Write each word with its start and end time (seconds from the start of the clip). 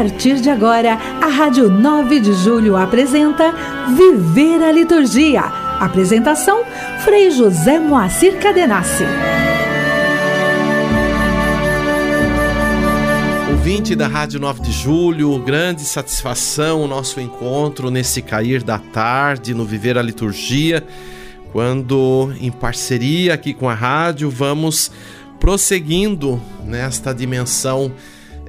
partir 0.00 0.40
de 0.40 0.48
agora, 0.48 0.94
a 0.94 1.26
Rádio 1.26 1.68
9 1.68 2.20
de 2.20 2.32
Julho 2.32 2.74
apresenta 2.74 3.52
Viver 3.94 4.62
a 4.62 4.72
Liturgia. 4.72 5.42
Apresentação: 5.78 6.64
Frei 7.04 7.30
José 7.30 7.78
Moacir 7.78 8.38
Cadenassi. 8.38 9.04
Ouvinte 13.50 13.94
da 13.94 14.08
Rádio 14.08 14.40
9 14.40 14.62
de 14.62 14.72
Julho, 14.72 15.38
grande 15.40 15.82
satisfação 15.82 16.80
o 16.80 16.88
nosso 16.88 17.20
encontro 17.20 17.90
nesse 17.90 18.22
cair 18.22 18.62
da 18.62 18.78
tarde, 18.78 19.52
no 19.52 19.66
Viver 19.66 19.98
a 19.98 20.02
Liturgia, 20.02 20.82
quando, 21.52 22.32
em 22.40 22.50
parceria 22.50 23.34
aqui 23.34 23.52
com 23.52 23.68
a 23.68 23.74
rádio, 23.74 24.30
vamos 24.30 24.90
prosseguindo 25.38 26.40
nesta 26.64 27.12
dimensão 27.12 27.92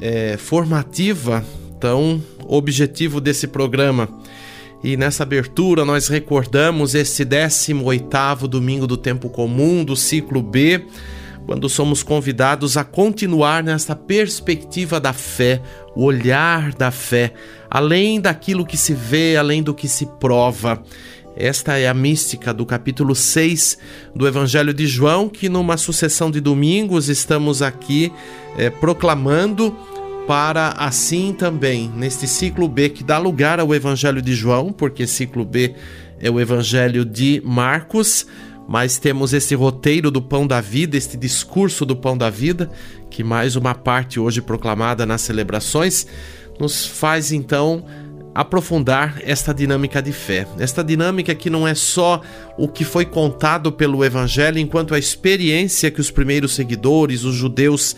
é, 0.01 0.35
formativa 0.35 1.45
tão 1.79 2.21
objetivo 2.47 3.21
desse 3.21 3.47
programa. 3.47 4.09
E 4.83 4.97
nessa 4.97 5.23
abertura 5.23 5.85
nós 5.85 6.07
recordamos 6.07 6.95
esse 6.95 7.23
18º 7.23 8.47
domingo 8.47 8.87
do 8.87 8.97
tempo 8.97 9.29
comum 9.29 9.85
do 9.85 9.95
ciclo 9.95 10.41
B, 10.41 10.85
quando 11.45 11.69
somos 11.69 12.03
convidados 12.03 12.77
a 12.77 12.83
continuar 12.83 13.63
nesta 13.63 13.95
perspectiva 13.95 14.99
da 14.99 15.13
fé, 15.13 15.61
o 15.95 16.03
olhar 16.03 16.73
da 16.73 16.91
fé, 16.91 17.33
além 17.69 18.19
daquilo 18.19 18.65
que 18.65 18.77
se 18.77 18.93
vê, 18.93 19.35
além 19.35 19.61
do 19.61 19.73
que 19.73 19.87
se 19.87 20.05
prova. 20.19 20.83
Esta 21.35 21.77
é 21.77 21.87
a 21.87 21.93
mística 21.93 22.53
do 22.53 22.65
capítulo 22.65 23.15
6 23.15 23.77
do 24.15 24.27
Evangelho 24.27 24.73
de 24.73 24.85
João, 24.85 25.29
que 25.29 25.47
numa 25.47 25.77
sucessão 25.77 26.29
de 26.29 26.41
domingos 26.41 27.07
estamos 27.07 27.61
aqui 27.61 28.11
é, 28.57 28.69
proclamando 28.69 29.75
para 30.31 30.69
assim 30.77 31.33
também, 31.33 31.91
neste 31.93 32.25
ciclo 32.25 32.65
B 32.65 32.87
que 32.87 33.03
dá 33.03 33.17
lugar 33.17 33.59
ao 33.59 33.75
Evangelho 33.75 34.21
de 34.21 34.33
João, 34.33 34.71
porque 34.71 35.05
ciclo 35.05 35.43
B 35.43 35.75
é 36.21 36.31
o 36.31 36.39
Evangelho 36.39 37.03
de 37.03 37.41
Marcos, 37.43 38.25
mas 38.65 38.97
temos 38.97 39.33
esse 39.33 39.53
roteiro 39.55 40.09
do 40.09 40.21
pão 40.21 40.47
da 40.47 40.61
vida, 40.61 40.95
este 40.95 41.17
discurso 41.17 41.85
do 41.85 41.97
pão 41.97 42.17
da 42.17 42.29
vida, 42.29 42.71
que 43.09 43.25
mais 43.25 43.57
uma 43.57 43.75
parte 43.75 44.21
hoje 44.21 44.41
proclamada 44.41 45.05
nas 45.05 45.19
celebrações, 45.19 46.07
nos 46.57 46.85
faz 46.85 47.33
então 47.33 47.83
aprofundar 48.33 49.19
esta 49.23 49.53
dinâmica 49.53 50.01
de 50.01 50.13
fé. 50.13 50.47
Esta 50.57 50.81
dinâmica 50.81 51.35
que 51.35 51.49
não 51.49 51.67
é 51.67 51.75
só 51.75 52.21
o 52.57 52.69
que 52.69 52.85
foi 52.85 53.03
contado 53.03 53.69
pelo 53.69 54.01
Evangelho, 54.01 54.59
enquanto 54.59 54.95
a 54.95 54.99
experiência 54.99 55.91
que 55.91 55.99
os 55.99 56.09
primeiros 56.09 56.55
seguidores, 56.55 57.25
os 57.25 57.35
judeus, 57.35 57.97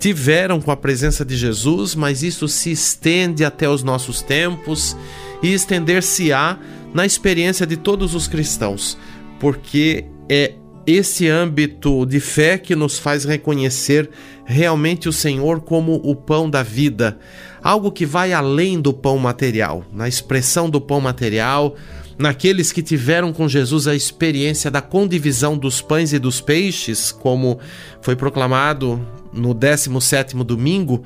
tiveram 0.00 0.62
com 0.62 0.70
a 0.70 0.76
presença 0.76 1.24
de 1.26 1.36
Jesus, 1.36 1.94
mas 1.94 2.22
isso 2.22 2.48
se 2.48 2.72
estende 2.72 3.44
até 3.44 3.68
os 3.68 3.82
nossos 3.82 4.22
tempos 4.22 4.96
e 5.42 5.52
estender-se-á 5.52 6.58
na 6.94 7.04
experiência 7.04 7.66
de 7.66 7.76
todos 7.76 8.14
os 8.14 8.26
cristãos, 8.26 8.96
porque 9.38 10.06
é 10.28 10.54
esse 10.86 11.28
âmbito 11.28 12.06
de 12.06 12.18
fé 12.18 12.56
que 12.56 12.74
nos 12.74 12.98
faz 12.98 13.24
reconhecer 13.24 14.08
realmente 14.46 15.06
o 15.06 15.12
Senhor 15.12 15.60
como 15.60 16.00
o 16.02 16.16
pão 16.16 16.48
da 16.48 16.62
vida, 16.62 17.18
algo 17.62 17.92
que 17.92 18.06
vai 18.06 18.32
além 18.32 18.80
do 18.80 18.94
pão 18.94 19.18
material, 19.18 19.84
na 19.92 20.08
expressão 20.08 20.70
do 20.70 20.80
pão 20.80 21.00
material, 21.00 21.76
naqueles 22.18 22.72
que 22.72 22.82
tiveram 22.82 23.34
com 23.34 23.46
Jesus 23.46 23.86
a 23.86 23.94
experiência 23.94 24.70
da 24.70 24.80
condivisão 24.80 25.58
dos 25.58 25.82
pães 25.82 26.14
e 26.14 26.18
dos 26.18 26.40
peixes, 26.40 27.12
como 27.12 27.60
foi 28.00 28.16
proclamado 28.16 29.19
no 29.32 29.54
17 29.54 30.36
domingo, 30.44 31.02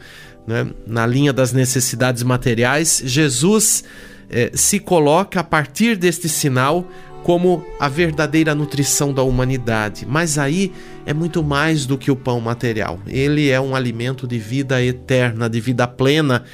né, 0.47 0.67
na 0.87 1.07
linha 1.07 1.33
das 1.33 1.53
necessidades 1.53 2.23
materiais, 2.23 3.03
Jesus 3.05 3.85
eh, 4.31 4.51
se 4.55 4.79
coloca 4.79 5.41
a 5.41 5.45
partir 5.45 5.97
deste 5.97 6.29
sinal 6.29 6.87
como 7.25 7.65
a 7.81 7.89
verdadeira 7.89 8.55
nutrição 8.55 9.13
da 9.13 9.23
humanidade. 9.23 10.07
Mas 10.07 10.37
aí 10.37 10.71
é 11.07 11.15
muito 11.15 11.43
mais 11.43 11.87
do 11.87 11.97
que 11.97 12.11
o 12.11 12.17
pão 12.17 12.39
material. 12.39 13.01
Ele 13.07 13.49
é 13.49 13.59
um 13.59 13.75
alimento 13.75 14.29
de 14.29 14.39
vida 14.39 14.83
eterna, 14.83 15.49
de 15.49 15.59
vida 15.59 15.89
plena 15.89 16.45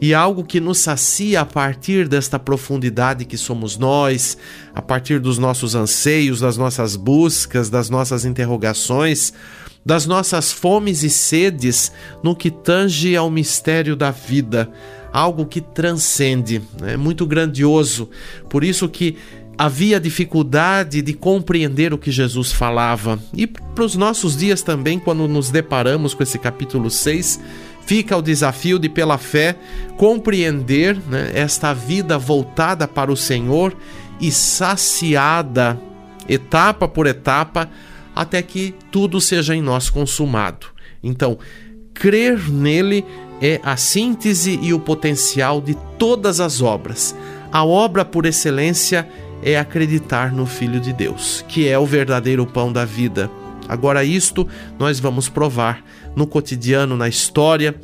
e 0.00 0.14
algo 0.14 0.44
que 0.44 0.60
nos 0.60 0.78
sacia 0.78 1.40
a 1.40 1.44
partir 1.44 2.06
desta 2.06 2.38
profundidade 2.38 3.24
que 3.24 3.36
somos 3.36 3.76
nós, 3.76 4.38
a 4.72 4.80
partir 4.80 5.18
dos 5.18 5.36
nossos 5.36 5.74
anseios, 5.74 6.38
das 6.38 6.56
nossas 6.56 6.94
buscas, 6.94 7.68
das 7.68 7.90
nossas 7.90 8.24
interrogações 8.24 9.34
das 9.84 10.06
nossas 10.06 10.52
fomes 10.52 11.02
e 11.02 11.10
sedes 11.10 11.92
no 12.22 12.34
que 12.34 12.50
tange 12.50 13.16
ao 13.16 13.30
mistério 13.30 13.96
da 13.96 14.10
vida, 14.10 14.70
algo 15.12 15.46
que 15.46 15.60
transcende, 15.60 16.62
é 16.82 16.96
muito 16.96 17.26
grandioso. 17.26 18.08
Por 18.48 18.62
isso 18.62 18.88
que 18.88 19.16
havia 19.56 20.00
dificuldade 20.00 21.02
de 21.02 21.12
compreender 21.12 21.92
o 21.92 21.98
que 21.98 22.10
Jesus 22.10 22.50
falava. 22.50 23.18
E 23.34 23.46
para 23.46 23.84
os 23.84 23.94
nossos 23.94 24.36
dias 24.36 24.62
também, 24.62 24.98
quando 24.98 25.28
nos 25.28 25.50
deparamos 25.50 26.14
com 26.14 26.22
esse 26.22 26.38
capítulo 26.38 26.90
6, 26.90 27.38
fica 27.84 28.16
o 28.16 28.22
desafio 28.22 28.78
de, 28.78 28.88
pela 28.88 29.18
fé, 29.18 29.56
compreender 29.98 30.96
né, 31.08 31.30
esta 31.34 31.74
vida 31.74 32.16
voltada 32.16 32.88
para 32.88 33.12
o 33.12 33.16
Senhor 33.16 33.76
e 34.18 34.30
saciada, 34.30 35.78
etapa 36.26 36.88
por 36.88 37.06
etapa, 37.06 37.68
até 38.20 38.42
que 38.42 38.74
tudo 38.92 39.18
seja 39.18 39.56
em 39.56 39.62
nós 39.62 39.88
consumado. 39.88 40.66
Então, 41.02 41.38
crer 41.94 42.50
nele 42.50 43.02
é 43.40 43.58
a 43.62 43.78
síntese 43.78 44.58
e 44.60 44.74
o 44.74 44.78
potencial 44.78 45.58
de 45.58 45.74
todas 45.98 46.38
as 46.38 46.60
obras. 46.60 47.16
A 47.50 47.64
obra 47.64 48.04
por 48.04 48.26
excelência 48.26 49.08
é 49.42 49.58
acreditar 49.58 50.34
no 50.34 50.44
Filho 50.44 50.78
de 50.78 50.92
Deus, 50.92 51.42
que 51.48 51.66
é 51.66 51.78
o 51.78 51.86
verdadeiro 51.86 52.44
pão 52.44 52.70
da 52.70 52.84
vida. 52.84 53.30
Agora, 53.66 54.04
isto 54.04 54.46
nós 54.78 55.00
vamos 55.00 55.30
provar 55.30 55.82
no 56.14 56.26
cotidiano, 56.26 56.98
na 56.98 57.08
história, 57.08 57.74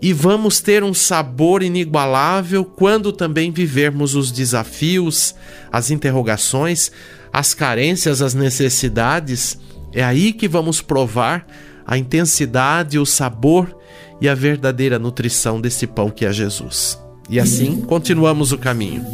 e 0.00 0.10
vamos 0.14 0.58
ter 0.60 0.82
um 0.82 0.94
sabor 0.94 1.62
inigualável 1.62 2.64
quando 2.64 3.12
também 3.12 3.50
vivermos 3.50 4.14
os 4.14 4.32
desafios, 4.32 5.34
as 5.70 5.90
interrogações, 5.90 6.90
as 7.30 7.52
carências, 7.52 8.22
as 8.22 8.32
necessidades 8.32 9.60
é 9.92 10.02
aí 10.02 10.32
que 10.32 10.48
vamos 10.48 10.80
provar 10.80 11.46
a 11.86 11.98
intensidade, 11.98 12.98
o 12.98 13.06
sabor 13.06 13.76
e 14.20 14.28
a 14.28 14.34
verdadeira 14.34 14.98
nutrição 14.98 15.60
desse 15.60 15.86
pão 15.86 16.10
que 16.10 16.24
é 16.24 16.32
Jesus. 16.32 16.98
E 17.28 17.38
assim 17.40 17.80
continuamos 17.80 18.52
o 18.52 18.58
caminho. 18.58 19.04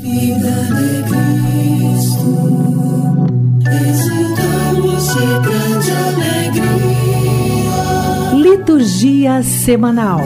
Liturgia 8.35 9.43
semanal. 9.43 10.21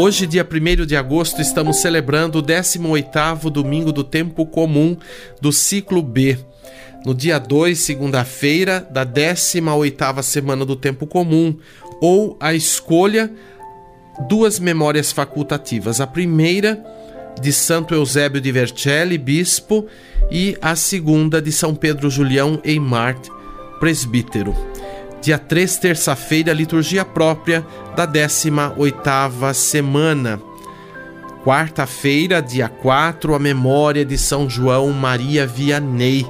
Hoje, 0.00 0.28
dia 0.28 0.46
1 0.48 0.86
de 0.86 0.94
agosto, 0.94 1.42
estamos 1.42 1.78
celebrando 1.78 2.38
o 2.38 2.42
18º 2.42 3.50
domingo 3.50 3.90
do 3.90 4.04
tempo 4.04 4.46
comum 4.46 4.96
do 5.40 5.52
ciclo 5.52 6.00
B. 6.00 6.38
No 7.04 7.12
dia 7.12 7.36
2, 7.40 7.76
segunda-feira, 7.76 8.86
da 8.92 9.04
18ª 9.04 10.22
semana 10.22 10.64
do 10.64 10.76
tempo 10.76 11.04
comum, 11.04 11.58
ou 12.00 12.36
a 12.38 12.54
escolha 12.54 13.28
duas 14.28 14.60
memórias 14.60 15.10
facultativas. 15.10 16.00
A 16.00 16.06
primeira 16.06 16.80
de 17.42 17.52
Santo 17.52 17.92
Eusébio 17.92 18.40
de 18.40 18.52
Vercelli, 18.52 19.18
bispo, 19.18 19.84
e 20.30 20.56
a 20.62 20.76
segunda 20.76 21.42
de 21.42 21.50
São 21.50 21.74
Pedro 21.74 22.08
Julião 22.08 22.60
Eimart, 22.62 23.26
presbítero. 23.80 24.54
Dia 25.20 25.38
3, 25.38 25.76
terça-feira, 25.78 26.52
liturgia 26.52 27.04
própria 27.04 27.66
da 27.96 28.06
18ª 28.06 29.52
semana. 29.52 30.40
Quarta-feira, 31.44 32.40
dia 32.40 32.68
4, 32.68 33.34
a 33.34 33.38
memória 33.38 34.04
de 34.04 34.16
São 34.16 34.48
João 34.48 34.92
Maria 34.92 35.46
Vianney. 35.46 36.26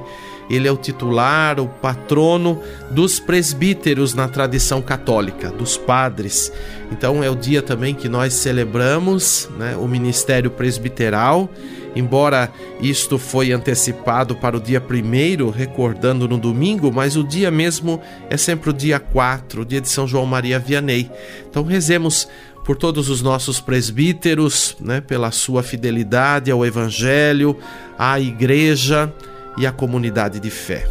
Ele 0.49 0.67
é 0.67 0.71
o 0.71 0.77
titular, 0.77 1.59
o 1.59 1.67
patrono 1.67 2.61
dos 2.89 3.19
presbíteros 3.19 4.13
na 4.13 4.27
tradição 4.27 4.81
católica, 4.81 5.49
dos 5.51 5.77
padres. 5.77 6.51
Então 6.91 7.23
é 7.23 7.29
o 7.29 7.35
dia 7.35 7.61
também 7.61 7.93
que 7.93 8.09
nós 8.09 8.33
celebramos 8.33 9.49
né, 9.57 9.75
o 9.77 9.87
ministério 9.87 10.49
presbiteral 10.49 11.49
Embora 11.95 12.51
isto 12.79 13.17
foi 13.17 13.51
antecipado 13.51 14.35
para 14.35 14.55
o 14.55 14.59
dia 14.59 14.79
primeiro, 14.79 15.49
recordando 15.49 16.27
no 16.27 16.37
domingo, 16.37 16.91
mas 16.91 17.15
o 17.15 17.23
dia 17.23 17.49
mesmo 17.49 18.01
é 18.29 18.37
sempre 18.37 18.69
o 18.69 18.73
dia 18.73 18.99
4, 18.99 19.61
o 19.61 19.65
dia 19.65 19.81
de 19.81 19.89
São 19.89 20.07
João 20.07 20.25
Maria 20.25 20.59
Vianney. 20.59 21.09
Então 21.49 21.63
rezemos 21.63 22.27
por 22.63 22.77
todos 22.77 23.09
os 23.09 23.21
nossos 23.21 23.59
presbíteros, 23.59 24.77
né, 24.79 25.01
pela 25.01 25.31
sua 25.31 25.63
fidelidade 25.63 26.51
ao 26.51 26.65
Evangelho, 26.65 27.57
à 27.97 28.19
Igreja 28.19 29.11
e 29.59 29.67
a 29.67 29.71
comunidade 29.71 30.39
de 30.39 30.49
fé. 30.49 30.87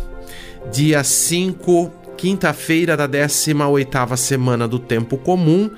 Dia 0.71 1.03
5, 1.03 1.91
quinta-feira 2.17 2.97
da 2.97 3.09
18ª 3.09 4.17
semana 4.17 4.69
do 4.69 4.79
tempo 4.79 5.17
comum, 5.17 5.71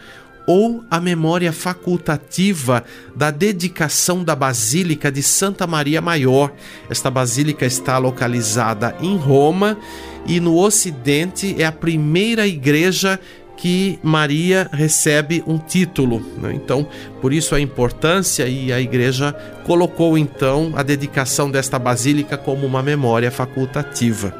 ou 0.47 0.83
a 0.91 1.01
memória 1.01 1.53
facultativa 1.53 2.83
da 3.15 3.31
dedicação 3.31 4.25
da 4.25 4.35
Basílica 4.35 5.13
de 5.13 5.23
Santa 5.23 5.65
Maria 5.65 6.01
Maior. 6.01 6.53
Esta 6.89 7.09
basílica 7.09 7.65
está 7.65 7.99
localizada 7.99 8.97
em 9.01 9.17
Roma 9.17 9.79
e 10.27 10.41
no 10.41 10.59
Ocidente 10.59 11.55
é 11.57 11.65
a 11.65 11.71
primeira 11.71 12.49
igreja 12.49 13.21
que 13.61 13.99
Maria 14.03 14.71
recebe 14.73 15.45
um 15.47 15.59
título. 15.59 16.23
Né? 16.39 16.55
Então, 16.55 16.89
por 17.21 17.31
isso 17.31 17.55
a 17.55 17.61
importância 17.61 18.49
e 18.49 18.73
a 18.73 18.81
igreja 18.81 19.35
colocou 19.67 20.17
então 20.17 20.73
a 20.75 20.83
dedicação 20.83 21.51
desta 21.51 21.79
basílica 21.79 22.39
como 22.39 22.67
uma 22.67 22.83
memória 22.83 23.31
facultativa. 23.31 24.35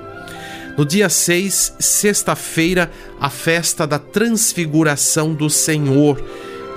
No 0.79 0.87
dia 0.87 1.11
6, 1.11 1.75
sexta-feira, 1.79 2.91
a 3.21 3.29
festa 3.29 3.87
da 3.87 3.99
Transfiguração 3.99 5.35
do 5.35 5.51
Senhor. 5.51 6.25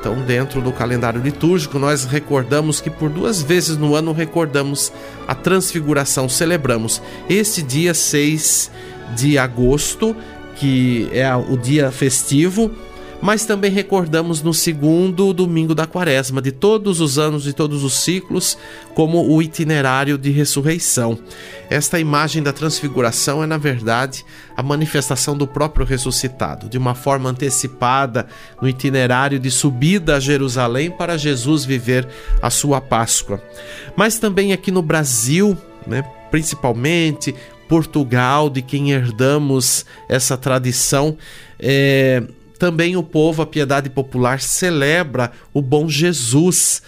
Então, 0.01 0.21
dentro 0.23 0.59
do 0.59 0.73
calendário 0.73 1.21
litúrgico, 1.21 1.79
nós 1.79 2.03
recordamos 2.03 2.81
que 2.81 2.89
por 2.89 3.09
duas 3.09 3.41
vezes 3.41 3.77
no 3.77 3.95
ano 3.95 4.11
recordamos 4.11 4.91
a 5.25 5.33
Transfiguração, 5.33 6.27
celebramos 6.27 7.01
este 7.29 7.61
dia 7.61 7.93
6 7.93 8.69
de 9.15 9.37
agosto, 9.37 10.13
que 10.55 11.09
é 11.11 11.33
o 11.35 11.57
dia 11.57 11.91
festivo, 11.91 12.71
mas 13.23 13.45
também 13.45 13.71
recordamos 13.71 14.41
no 14.41 14.53
segundo 14.53 15.31
domingo 15.31 15.73
da 15.73 15.87
quaresma, 15.87 16.41
de 16.41 16.51
todos 16.51 16.99
os 16.99 17.17
anos, 17.17 17.43
de 17.43 17.53
todos 17.53 17.81
os 17.81 17.93
ciclos, 17.93 18.57
como 18.93 19.25
o 19.33 19.41
itinerário 19.41 20.17
de 20.17 20.29
ressurreição. 20.29 21.17
Esta 21.69 21.97
imagem 22.01 22.43
da 22.43 22.51
transfiguração 22.51 23.41
é, 23.41 23.47
na 23.47 23.57
verdade, 23.57 24.25
a 24.57 24.61
manifestação 24.61 25.37
do 25.37 25.47
próprio 25.47 25.85
ressuscitado, 25.85 26.67
de 26.67 26.77
uma 26.77 26.93
forma 26.93 27.29
antecipada 27.29 28.27
no 28.61 28.67
itinerário 28.67 29.39
de 29.39 29.49
subida 29.49 30.17
a 30.17 30.19
Jerusalém 30.19 30.91
para 30.91 31.17
Jesus 31.17 31.63
viver 31.63 32.05
a 32.41 32.49
sua 32.49 32.81
Páscoa. 32.81 33.41
Mas 33.95 34.19
também 34.19 34.51
aqui 34.51 34.69
no 34.69 34.81
Brasil, 34.81 35.57
né, 35.87 36.03
principalmente 36.29 37.33
Portugal, 37.73 38.51
de 38.51 38.61
quem 38.61 38.91
herdamos 38.91 39.83
essa 40.07 40.37
tradição, 40.37 41.17
é, 41.59 42.21
também 42.59 42.95
o 42.95 43.01
povo, 43.01 43.41
a 43.41 43.47
piedade 43.47 43.89
popular, 43.89 44.39
celebra 44.39 45.31
o 45.51 45.59
bom 45.59 45.89
Jesus. 45.89 46.83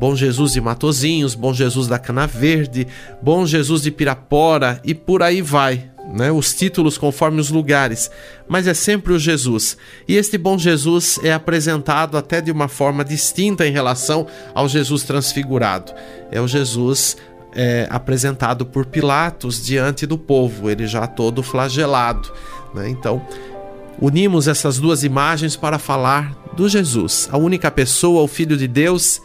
Bom 0.00 0.16
Jesus 0.16 0.54
de 0.54 0.60
Matozinhos, 0.62 1.34
Bom 1.34 1.52
Jesus 1.52 1.88
da 1.88 1.98
Cana 1.98 2.26
Verde, 2.26 2.86
Bom 3.20 3.44
Jesus 3.44 3.82
de 3.82 3.90
Pirapora 3.90 4.80
e 4.82 4.94
por 4.94 5.22
aí 5.22 5.42
vai. 5.42 5.90
Né, 6.12 6.32
os 6.32 6.54
títulos 6.54 6.98
conforme 6.98 7.40
os 7.40 7.50
lugares, 7.50 8.10
mas 8.48 8.66
é 8.66 8.74
sempre 8.74 9.12
o 9.12 9.18
Jesus. 9.18 9.76
E 10.08 10.16
este 10.16 10.36
bom 10.36 10.58
Jesus 10.58 11.20
é 11.22 11.32
apresentado 11.32 12.16
até 12.16 12.40
de 12.40 12.50
uma 12.50 12.66
forma 12.66 13.04
distinta 13.04 13.64
em 13.64 13.70
relação 13.70 14.26
ao 14.52 14.68
Jesus 14.68 15.04
transfigurado. 15.04 15.92
É 16.32 16.40
o 16.40 16.48
Jesus 16.48 17.16
é, 17.54 17.86
apresentado 17.90 18.64
por 18.66 18.86
Pilatos 18.86 19.64
diante 19.64 20.06
do 20.06 20.16
povo, 20.16 20.70
ele 20.70 20.86
já 20.86 21.06
todo 21.06 21.42
flagelado. 21.42 22.32
Né? 22.74 22.88
Então, 22.88 23.22
Unimos 24.00 24.48
essas 24.48 24.78
duas 24.78 25.04
imagens 25.04 25.56
para 25.56 25.78
falar 25.78 26.34
do 26.56 26.66
Jesus, 26.66 27.28
a 27.30 27.36
única 27.36 27.70
pessoa, 27.70 28.22
o 28.22 28.26
Filho 28.26 28.56
de 28.56 28.66
Deus, 28.66 29.20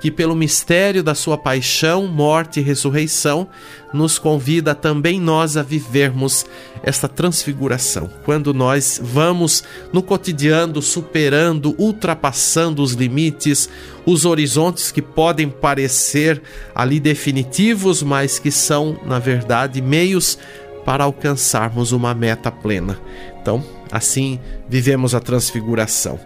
que, 0.00 0.10
pelo 0.10 0.34
mistério 0.34 1.02
da 1.02 1.14
sua 1.14 1.36
paixão, 1.36 2.06
morte 2.06 2.58
e 2.58 2.62
ressurreição, 2.62 3.46
nos 3.92 4.18
convida 4.18 4.74
também 4.74 5.20
nós 5.20 5.56
a 5.56 5.62
vivermos 5.62 6.46
esta 6.82 7.06
transfiguração. 7.06 8.08
Quando 8.24 8.54
nós 8.54 8.98
vamos 9.02 9.62
no 9.92 10.02
cotidiano 10.02 10.80
superando, 10.80 11.74
ultrapassando 11.78 12.82
os 12.82 12.92
limites, 12.92 13.68
os 14.06 14.24
horizontes 14.24 14.90
que 14.90 15.02
podem 15.02 15.48
parecer 15.48 16.40
ali 16.74 16.98
definitivos, 16.98 18.02
mas 18.02 18.38
que 18.38 18.50
são, 18.50 18.98
na 19.04 19.18
verdade, 19.18 19.82
meios 19.82 20.38
para 20.84 21.04
alcançarmos 21.04 21.92
uma 21.92 22.14
meta 22.14 22.50
plena. 22.50 22.98
Então, 23.40 23.62
assim 23.92 24.40
vivemos 24.68 25.14
a 25.14 25.20
transfiguração. 25.20 26.18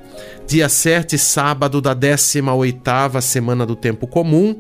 Dia 0.47 0.69
7, 0.69 1.17
sábado 1.17 1.81
da 1.81 1.97
18ª 1.97 3.21
semana 3.21 3.65
do 3.65 3.75
tempo 3.75 4.07
comum, 4.07 4.57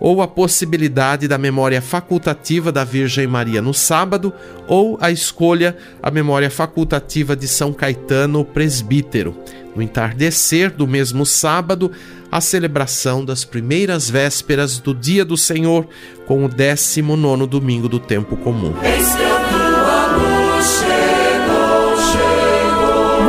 ou 0.00 0.20
a 0.20 0.28
possibilidade 0.28 1.28
da 1.28 1.38
memória 1.38 1.80
facultativa 1.80 2.72
da 2.72 2.84
Virgem 2.84 3.26
Maria 3.26 3.62
no 3.62 3.72
sábado, 3.72 4.32
ou 4.66 4.98
a 5.00 5.10
escolha 5.10 5.76
a 6.02 6.10
memória 6.10 6.50
facultativa 6.50 7.36
de 7.36 7.46
São 7.46 7.72
Caetano, 7.72 8.44
presbítero. 8.44 9.36
No 9.74 9.82
entardecer 9.82 10.72
do 10.72 10.86
mesmo 10.86 11.24
sábado, 11.24 11.92
a 12.30 12.40
celebração 12.40 13.24
das 13.24 13.44
primeiras 13.44 14.10
vésperas 14.10 14.78
do 14.78 14.92
Dia 14.92 15.24
do 15.24 15.36
Senhor, 15.36 15.86
com 16.26 16.44
o 16.44 16.48
19 16.48 17.46
domingo 17.46 17.88
do 17.88 18.00
tempo 18.00 18.36
comum. 18.36 18.74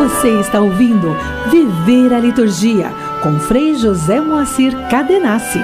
Você 0.10 0.40
está 0.40 0.60
ouvindo 0.60 1.16
Viver 1.50 2.14
a 2.14 2.20
Liturgia 2.20 2.92
com 3.22 3.40
Frei 3.40 3.76
José 3.76 4.20
Moacir 4.20 4.74
Cadenassi. 4.90 5.60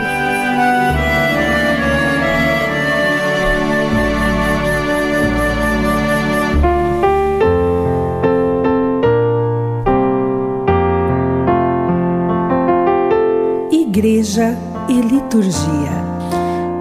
Igreja 13.71 14.55
e 14.87 15.01
Liturgia. 15.01 16.04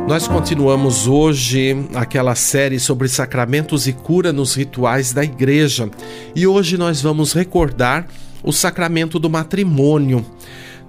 Nós 0.06 0.28
continuamos 0.28 1.08
hoje 1.08 1.74
aquela 1.94 2.34
série 2.34 2.78
sobre 2.78 3.08
sacramentos 3.08 3.86
e 3.86 3.92
cura 3.94 4.34
nos 4.34 4.54
rituais 4.54 5.14
da 5.14 5.24
igreja 5.24 5.90
e 6.36 6.46
hoje 6.46 6.76
nós 6.76 7.00
vamos 7.00 7.32
recordar 7.32 8.06
o 8.42 8.52
sacramento 8.52 9.18
do 9.18 9.30
matrimônio. 9.30 10.24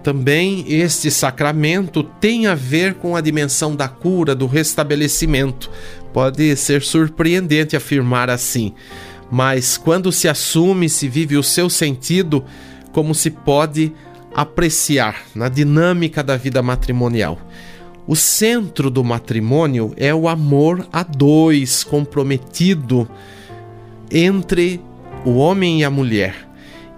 Também 0.03 0.65
este 0.67 1.09
sacramento 1.09 2.03
tem 2.03 2.47
a 2.47 2.55
ver 2.55 2.95
com 2.95 3.15
a 3.15 3.21
dimensão 3.21 3.73
da 3.73 3.87
cura, 3.87 4.35
do 4.35 4.47
restabelecimento. 4.47 5.71
Pode 6.11 6.53
ser 6.57 6.81
surpreendente 6.81 7.73
afirmar 7.75 8.29
assim, 8.29 8.73
mas 9.31 9.77
quando 9.77 10.11
se 10.11 10.27
assume, 10.27 10.89
se 10.89 11.07
vive 11.07 11.37
o 11.37 11.43
seu 11.43 11.69
sentido, 11.69 12.43
como 12.91 13.15
se 13.15 13.31
pode 13.31 13.93
apreciar 14.35 15.23
na 15.33 15.47
dinâmica 15.47 16.21
da 16.21 16.35
vida 16.35 16.61
matrimonial. 16.61 17.39
O 18.07 18.15
centro 18.15 18.91
do 18.91 19.03
matrimônio 19.03 19.93
é 19.97 20.13
o 20.13 20.27
amor 20.27 20.87
a 20.93 21.01
dois, 21.01 21.83
comprometido 21.83 23.09
entre 24.11 24.79
o 25.25 25.37
homem 25.37 25.79
e 25.79 25.83
a 25.83 25.89
mulher. 25.89 26.35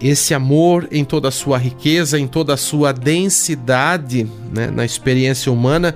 Esse 0.02 0.34
amor, 0.34 0.88
em 0.92 1.06
toda 1.06 1.30
a 1.30 1.32
sua 1.32 1.58
riqueza, 1.58 2.20
em 2.20 2.28
toda 2.28 2.54
a 2.54 2.58
sua 2.58 2.92
densidade 2.92 4.28
né, 4.54 4.68
na 4.68 4.84
experiência 4.84 5.52
humana, 5.52 5.96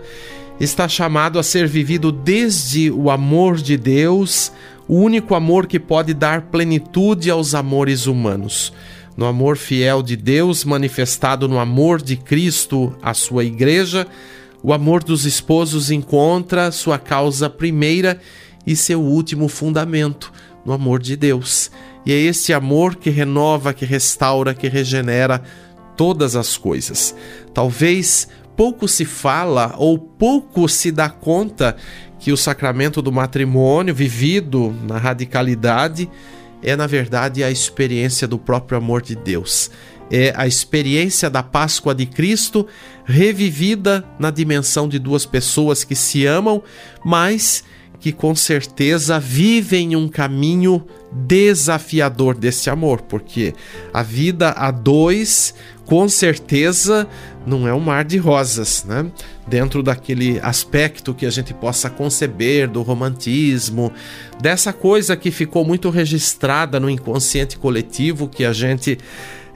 está 0.59 0.87
chamado 0.87 1.37
a 1.37 1.43
ser 1.43 1.67
vivido 1.67 2.09
desde 2.09 2.89
o 2.89 3.11
amor 3.11 3.57
de 3.57 3.77
Deus, 3.77 4.51
o 4.87 4.95
único 4.95 5.35
amor 5.35 5.67
que 5.67 5.79
pode 5.79 6.13
dar 6.13 6.43
plenitude 6.43 7.29
aos 7.29 7.53
amores 7.53 8.07
humanos. 8.07 8.71
No 9.17 9.25
amor 9.25 9.57
fiel 9.57 10.01
de 10.01 10.15
Deus, 10.15 10.63
manifestado 10.63 11.47
no 11.47 11.59
amor 11.59 12.01
de 12.01 12.15
Cristo 12.15 12.95
à 13.03 13.13
sua 13.13 13.43
igreja, 13.43 14.07
o 14.63 14.73
amor 14.73 15.03
dos 15.03 15.25
esposos 15.25 15.89
encontra 15.89 16.71
sua 16.71 16.99
causa 16.99 17.49
primeira 17.49 18.19
e 18.65 18.75
seu 18.75 19.01
último 19.01 19.47
fundamento 19.47 20.31
no 20.65 20.73
amor 20.73 21.01
de 21.01 21.15
Deus. 21.15 21.71
E 22.05 22.11
é 22.11 22.15
esse 22.15 22.53
amor 22.53 22.95
que 22.95 23.09
renova, 23.09 23.73
que 23.73 23.85
restaura, 23.85 24.53
que 24.53 24.67
regenera 24.67 25.41
todas 25.97 26.35
as 26.35 26.57
coisas. 26.57 27.15
Talvez 27.53 28.27
pouco 28.55 28.87
se 28.87 29.05
fala 29.05 29.73
ou 29.77 29.97
pouco 29.97 30.69
se 30.69 30.91
dá 30.91 31.09
conta 31.09 31.75
que 32.19 32.31
o 32.31 32.37
sacramento 32.37 33.01
do 33.01 33.11
matrimônio, 33.11 33.95
vivido 33.95 34.75
na 34.87 34.97
radicalidade, 34.97 36.09
é 36.61 36.75
na 36.75 36.85
verdade 36.85 37.43
a 37.43 37.49
experiência 37.49 38.27
do 38.27 38.37
próprio 38.37 38.77
amor 38.77 39.01
de 39.01 39.15
Deus 39.15 39.71
é 40.11 40.33
a 40.35 40.45
experiência 40.45 41.29
da 41.29 41.41
Páscoa 41.41 41.95
de 41.95 42.05
Cristo 42.05 42.67
revivida 43.11 44.03
na 44.17 44.31
dimensão 44.31 44.87
de 44.87 44.97
duas 44.97 45.25
pessoas 45.25 45.83
que 45.83 45.95
se 45.95 46.25
amam, 46.25 46.63
mas 47.05 47.63
que 48.01 48.11
com 48.11 48.35
certeza 48.35 49.19
vivem 49.19 49.95
um 49.95 50.09
caminho 50.09 50.83
desafiador 51.11 52.35
desse 52.35 52.67
amor, 52.67 53.01
porque 53.01 53.53
a 53.93 54.01
vida 54.01 54.49
a 54.49 54.71
dois, 54.71 55.53
com 55.85 56.09
certeza, 56.09 57.07
não 57.45 57.67
é 57.67 57.73
um 57.73 57.79
mar 57.79 58.03
de 58.03 58.17
rosas, 58.17 58.83
né? 58.85 59.05
Dentro 59.47 59.83
daquele 59.83 60.39
aspecto 60.39 61.13
que 61.13 61.27
a 61.27 61.29
gente 61.29 61.53
possa 61.53 61.91
conceber 61.91 62.67
do 62.67 62.81
romantismo, 62.81 63.91
dessa 64.41 64.73
coisa 64.73 65.15
que 65.15 65.29
ficou 65.29 65.63
muito 65.63 65.91
registrada 65.91 66.79
no 66.79 66.89
inconsciente 66.89 67.55
coletivo 67.57 68.27
que 68.27 68.43
a 68.45 68.53
gente 68.53 68.97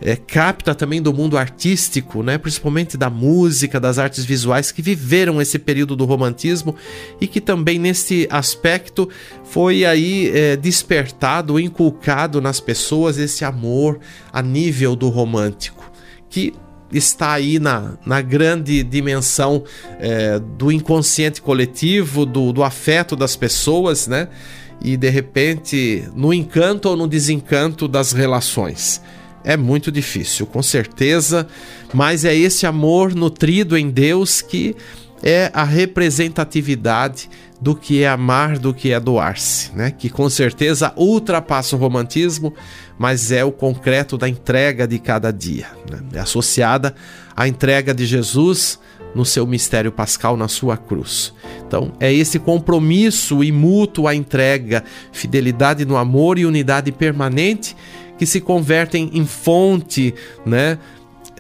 é, 0.02 0.16
capta 0.16 0.76
também 0.76 1.02
do 1.02 1.14
mundo 1.14 1.38
artístico, 1.38 2.22
né? 2.22 2.38
principalmente 2.38 2.98
da 2.98 3.10
música, 3.10 3.80
das 3.80 3.98
artes 3.98 4.26
visuais, 4.26 4.72
que 4.72 4.82
viveram 4.82 5.42
esse 5.42 5.58
período 5.58 5.96
do 5.96 6.06
romantismo 6.06 6.76
e 7.20 7.28
que 7.28 7.40
também 7.40 7.80
nesse 7.80 8.28
aspecto 8.30 9.10
foi 9.44 9.86
aí 9.86 10.32
é, 10.34 10.56
despertado, 10.56 11.60
inculcado 11.60 12.42
nas 12.42 12.60
pessoas 12.60 13.18
esse 13.18 13.46
amor 13.46 14.00
a 14.32 14.42
nível 14.42 14.96
do 14.96 15.10
romântico, 15.10 15.92
que 16.30 16.54
está 16.92 17.34
aí 17.34 17.60
na, 17.60 17.98
na 18.06 18.22
grande 18.22 18.84
dimensão 18.84 19.64
é, 20.00 20.40
do 20.40 20.72
inconsciente 20.72 21.42
coletivo, 21.42 22.26
do, 22.26 22.54
do 22.54 22.64
afeto 22.64 23.16
das 23.16 23.36
pessoas, 23.36 24.08
né? 24.08 24.30
E 24.82 24.98
de 24.98 25.10
repente 25.10 26.08
no 26.14 26.34
encanto 26.34 26.90
ou 26.90 26.98
no 26.98 27.08
desencanto 27.08 27.88
das 27.88 28.12
relações 28.12 29.02
é 29.46 29.56
muito 29.56 29.92
difícil, 29.92 30.46
com 30.48 30.62
certeza, 30.64 31.48
mas 31.94 32.26
é 32.26 32.36
esse 32.36 32.66
amor 32.66 33.14
nutrido 33.14 33.78
em 33.78 33.90
Deus 33.90 34.42
que 34.42 34.76
é 35.24 35.50
a 35.54 35.64
representatividade 35.64 37.30
do 37.62 37.76
que 37.76 38.04
é 38.04 38.08
amar, 38.08 38.60
do 38.60 38.74
que 38.74 38.92
é 38.92 39.00
doar-se, 39.00 39.72
né? 39.74 39.92
Que 39.92 40.10
com 40.10 40.30
certeza 40.30 40.92
ultrapassa 40.98 41.76
o 41.76 41.80
romantismo, 41.80 42.54
mas 42.98 43.32
é 43.32 43.46
o 43.46 43.52
concreto 43.52 44.18
da 44.18 44.28
entrega 44.28 44.88
de 44.88 45.00
cada 45.00 45.32
dia, 45.32 45.68
né? 45.90 46.00
é 46.14 46.20
associada 46.20 46.94
à 47.36 47.48
entrega 47.48 47.94
de 47.94 48.06
Jesus 48.06 48.80
no 49.16 49.24
seu 49.24 49.48
mistério 49.48 49.92
pascal 49.92 50.36
na 50.36 50.50
sua 50.50 50.76
cruz. 50.76 51.34
Então, 51.66 51.94
é 52.00 52.14
esse 52.14 52.38
compromisso 52.38 53.42
e 53.44 53.52
mútuo 53.52 54.08
à 54.08 54.14
entrega, 54.14 54.84
fidelidade 55.14 55.86
no 55.86 55.96
amor 55.96 56.38
e 56.38 56.46
unidade 56.46 56.92
permanente 56.92 57.76
que 58.18 58.26
se 58.26 58.42
convertem 58.42 59.10
em 59.14 59.26
fonte, 59.26 60.14
né, 60.46 60.78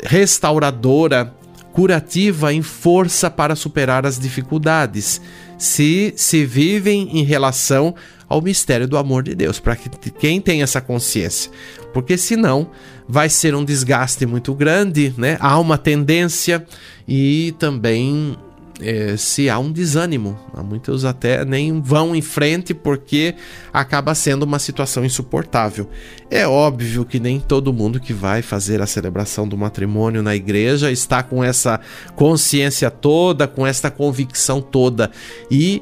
restauradora, 0.03 1.33
curativa, 1.71 2.53
em 2.53 2.61
força 2.61 3.29
para 3.29 3.55
superar 3.55 4.05
as 4.05 4.17
dificuldades, 4.17 5.19
se 5.57 6.13
se 6.15 6.45
vivem 6.45 7.19
em 7.19 7.23
relação 7.23 7.93
ao 8.27 8.41
mistério 8.41 8.87
do 8.87 8.97
amor 8.97 9.23
de 9.23 9.35
Deus, 9.35 9.59
para 9.59 9.75
que 9.75 9.89
quem 10.09 10.41
tem 10.41 10.61
essa 10.61 10.81
consciência, 10.81 11.51
porque 11.93 12.17
senão 12.17 12.69
vai 13.07 13.29
ser 13.29 13.53
um 13.53 13.63
desgaste 13.63 14.25
muito 14.25 14.53
grande, 14.53 15.13
né? 15.17 15.37
Há 15.39 15.59
uma 15.59 15.77
tendência 15.77 16.65
e 17.07 17.53
também 17.59 18.35
é, 18.81 19.15
se 19.17 19.49
há 19.49 19.57
um 19.57 19.71
desânimo. 19.71 20.37
Muitos 20.63 21.05
até 21.05 21.45
nem 21.45 21.81
vão 21.81 22.15
em 22.15 22.21
frente 22.21 22.73
porque 22.73 23.35
acaba 23.71 24.13
sendo 24.15 24.43
uma 24.43 24.59
situação 24.59 25.05
insuportável. 25.05 25.89
É 26.29 26.47
óbvio 26.47 27.05
que 27.05 27.19
nem 27.19 27.39
todo 27.39 27.73
mundo 27.73 27.99
que 27.99 28.13
vai 28.13 28.41
fazer 28.41 28.81
a 28.81 28.87
celebração 28.87 29.47
do 29.47 29.57
matrimônio 29.57 30.21
na 30.21 30.35
igreja 30.35 30.91
está 30.91 31.23
com 31.23 31.43
essa 31.43 31.79
consciência 32.15 32.89
toda, 32.91 33.47
com 33.47 33.65
essa 33.65 33.89
convicção 33.89 34.61
toda. 34.61 35.11
E 35.49 35.81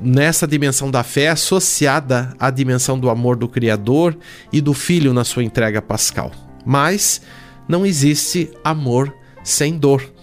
nessa 0.00 0.46
dimensão 0.46 0.90
da 0.90 1.02
fé 1.02 1.28
associada 1.28 2.34
à 2.38 2.50
dimensão 2.50 2.98
do 2.98 3.10
amor 3.10 3.36
do 3.36 3.48
Criador 3.48 4.16
e 4.52 4.60
do 4.60 4.72
Filho 4.72 5.12
na 5.12 5.24
sua 5.24 5.44
entrega 5.44 5.82
pascal. 5.82 6.30
Mas 6.64 7.20
não 7.68 7.84
existe 7.84 8.50
amor 8.62 9.14
sem 9.42 9.76
dor. 9.76 10.13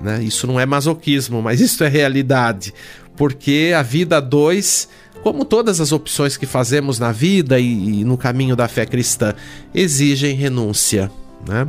Né? 0.00 0.22
Isso 0.22 0.46
não 0.46 0.58
é 0.58 0.66
masoquismo, 0.66 1.42
mas 1.42 1.60
isso 1.60 1.84
é 1.84 1.88
realidade. 1.88 2.72
Porque 3.16 3.72
a 3.76 3.82
vida 3.82 4.20
dois, 4.20 4.88
como 5.22 5.44
todas 5.44 5.80
as 5.80 5.92
opções 5.92 6.36
que 6.36 6.46
fazemos 6.46 6.98
na 6.98 7.12
vida 7.12 7.58
e, 7.58 8.00
e 8.00 8.04
no 8.04 8.16
caminho 8.16 8.56
da 8.56 8.66
fé 8.66 8.86
cristã, 8.86 9.34
exigem 9.74 10.34
renúncia. 10.34 11.10
Né? 11.46 11.66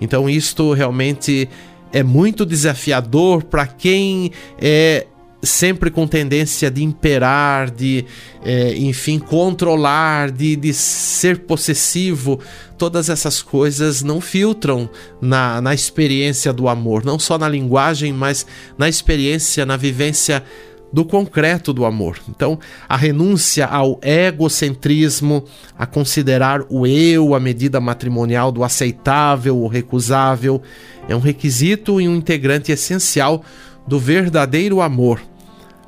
Então, 0.00 0.28
isto 0.28 0.72
realmente 0.72 1.48
é 1.92 2.02
muito 2.02 2.46
desafiador 2.46 3.42
para 3.42 3.66
quem 3.66 4.32
é 4.58 5.06
sempre 5.42 5.90
com 5.90 6.06
tendência 6.06 6.70
de 6.70 6.84
imperar, 6.84 7.70
de, 7.70 8.04
é, 8.44 8.76
enfim, 8.76 9.18
controlar, 9.18 10.30
de, 10.30 10.54
de 10.54 10.72
ser 10.72 11.40
possessivo, 11.40 12.38
todas 12.78 13.08
essas 13.08 13.42
coisas 13.42 14.02
não 14.02 14.20
filtram 14.20 14.88
na, 15.20 15.60
na 15.60 15.74
experiência 15.74 16.52
do 16.52 16.68
amor, 16.68 17.04
não 17.04 17.18
só 17.18 17.36
na 17.36 17.48
linguagem, 17.48 18.12
mas 18.12 18.46
na 18.78 18.88
experiência, 18.88 19.66
na 19.66 19.76
vivência 19.76 20.44
do 20.92 21.04
concreto 21.04 21.72
do 21.72 21.84
amor. 21.84 22.18
Então, 22.28 22.58
a 22.88 22.96
renúncia 22.96 23.66
ao 23.66 23.98
egocentrismo, 24.02 25.44
a 25.76 25.86
considerar 25.86 26.60
o 26.68 26.86
eu 26.86 27.34
a 27.34 27.40
medida 27.40 27.80
matrimonial 27.80 28.52
do 28.52 28.62
aceitável 28.62 29.56
ou 29.56 29.66
recusável, 29.66 30.62
é 31.08 31.16
um 31.16 31.20
requisito 31.20 32.00
e 32.00 32.06
um 32.06 32.14
integrante 32.14 32.70
essencial 32.70 33.42
do 33.88 33.98
verdadeiro 33.98 34.80
amor 34.80 35.20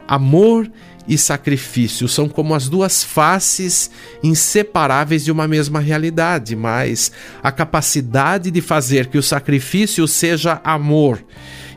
Amor 0.06 0.70
e 1.06 1.18
sacrifício 1.18 2.08
são 2.08 2.28
como 2.28 2.54
as 2.54 2.68
duas 2.68 3.04
faces 3.04 3.90
inseparáveis 4.22 5.24
de 5.24 5.30
uma 5.30 5.46
mesma 5.46 5.80
realidade, 5.80 6.56
mas 6.56 7.12
a 7.42 7.52
capacidade 7.52 8.50
de 8.50 8.60
fazer 8.60 9.08
que 9.08 9.18
o 9.18 9.22
sacrifício 9.22 10.08
seja 10.08 10.60
amor 10.64 11.22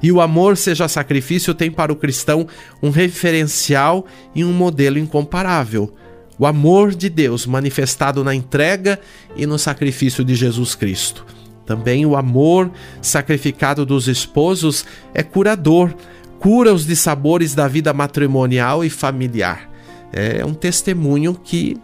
e 0.01 0.11
o 0.11 0.21
amor 0.21 0.57
seja 0.57 0.87
sacrifício 0.87 1.53
tem 1.53 1.71
para 1.71 1.91
o 1.91 1.95
cristão 1.95 2.47
um 2.81 2.89
referencial 2.89 4.05
e 4.33 4.43
um 4.43 4.53
modelo 4.53 4.97
incomparável. 4.97 5.93
O 6.39 6.45
amor 6.45 6.93
de 6.93 7.09
Deus 7.09 7.45
manifestado 7.45 8.23
na 8.23 8.33
entrega 8.33 8.99
e 9.35 9.45
no 9.45 9.57
sacrifício 9.57 10.23
de 10.23 10.35
Jesus 10.35 10.75
Cristo. 10.75 11.25
Também 11.65 12.05
o 12.05 12.15
amor 12.15 12.71
sacrificado 13.01 13.85
dos 13.85 14.07
esposos 14.07 14.85
é 15.13 15.23
curador 15.23 15.93
cura 16.39 16.73
os 16.73 16.85
dissabores 16.85 17.53
da 17.53 17.67
vida 17.67 17.93
matrimonial 17.93 18.83
e 18.83 18.89
familiar. 18.89 19.69
É 20.11 20.45
um 20.45 20.53
testemunho 20.53 21.33
que 21.33 21.77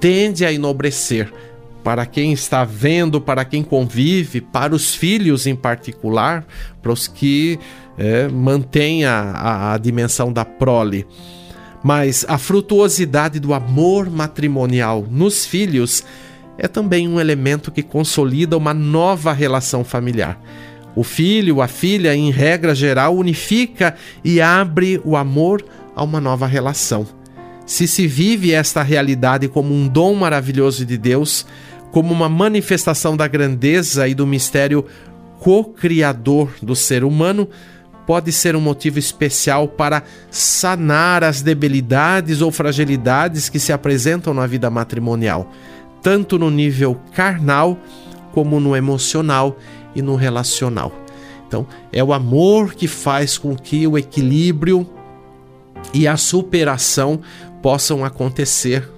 tende 0.00 0.44
a 0.44 0.52
enobrecer 0.52 1.32
para 1.82 2.04
quem 2.04 2.32
está 2.32 2.64
vendo, 2.64 3.20
para 3.20 3.44
quem 3.44 3.62
convive, 3.62 4.40
para 4.40 4.74
os 4.74 4.94
filhos 4.94 5.46
em 5.46 5.56
particular, 5.56 6.46
para 6.82 6.92
os 6.92 7.08
que 7.08 7.58
é, 7.96 8.28
mantêm 8.28 9.04
a, 9.04 9.20
a, 9.20 9.74
a 9.74 9.78
dimensão 9.78 10.32
da 10.32 10.44
prole. 10.44 11.06
Mas 11.82 12.26
a 12.28 12.36
frutuosidade 12.36 13.40
do 13.40 13.54
amor 13.54 14.10
matrimonial 14.10 15.06
nos 15.08 15.46
filhos 15.46 16.04
é 16.58 16.66
também 16.66 17.08
um 17.08 17.20
elemento 17.20 17.70
que 17.70 17.82
consolida 17.82 18.56
uma 18.56 18.74
nova 18.74 19.32
relação 19.32 19.84
familiar. 19.84 20.40
O 20.94 21.04
filho, 21.04 21.62
a 21.62 21.68
filha, 21.68 22.14
em 22.14 22.30
regra 22.30 22.74
geral, 22.74 23.16
unifica 23.16 23.94
e 24.24 24.40
abre 24.40 25.00
o 25.04 25.16
amor 25.16 25.64
a 25.94 26.02
uma 26.02 26.20
nova 26.20 26.46
relação. 26.46 27.06
Se 27.66 27.86
se 27.86 28.06
vive 28.06 28.52
esta 28.52 28.82
realidade 28.82 29.46
como 29.46 29.74
um 29.74 29.86
dom 29.86 30.14
maravilhoso 30.14 30.86
de 30.86 30.96
Deus, 30.96 31.46
como 31.90 32.12
uma 32.12 32.28
manifestação 32.28 33.16
da 33.16 33.28
grandeza 33.28 34.08
e 34.08 34.14
do 34.14 34.26
mistério 34.26 34.86
co-criador 35.38 36.50
do 36.62 36.74
ser 36.74 37.04
humano, 37.04 37.48
pode 38.06 38.32
ser 38.32 38.56
um 38.56 38.60
motivo 38.60 38.98
especial 38.98 39.68
para 39.68 40.02
sanar 40.30 41.22
as 41.22 41.42
debilidades 41.42 42.40
ou 42.40 42.50
fragilidades 42.50 43.50
que 43.50 43.58
se 43.58 43.70
apresentam 43.70 44.32
na 44.32 44.46
vida 44.46 44.70
matrimonial, 44.70 45.52
tanto 46.02 46.38
no 46.38 46.50
nível 46.50 46.98
carnal 47.14 47.78
como 48.32 48.58
no 48.60 48.74
emocional 48.74 49.58
e 49.94 50.02
no 50.02 50.16
relacional. 50.16 50.92
Então, 51.46 51.66
é 51.92 52.04
o 52.04 52.12
amor 52.12 52.74
que 52.74 52.86
faz 52.86 53.38
com 53.38 53.56
que 53.56 53.86
o 53.86 53.96
equilíbrio 53.96 54.86
e 55.94 56.06
a 56.06 56.16
superação 56.16 57.20
possam 57.62 58.04
acontecer 58.04 58.88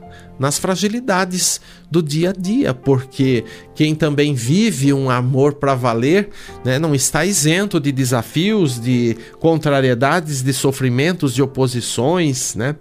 nas 0.41 0.59
fragilidades 0.59 1.61
do 1.91 2.03
dia 2.03 2.31
a 2.31 2.33
dia, 2.33 2.73
porque 2.73 3.45
quem 3.75 3.95
também 3.95 4.33
vive 4.33 4.91
um 4.91 5.11
amor 5.11 5.55
para 5.55 5.75
valer 5.75 6.31
né, 6.65 6.79
não 6.79 6.95
está 6.95 7.27
isento 7.27 7.79
de 7.79 7.93
desafios, 7.93 8.81
de 8.81 9.19
contrariedades, 9.39 10.43
de 10.43 10.55
sofrimentos, 10.55 11.35
de 11.35 11.43
oposições, 11.43 12.55
né? 12.55 12.75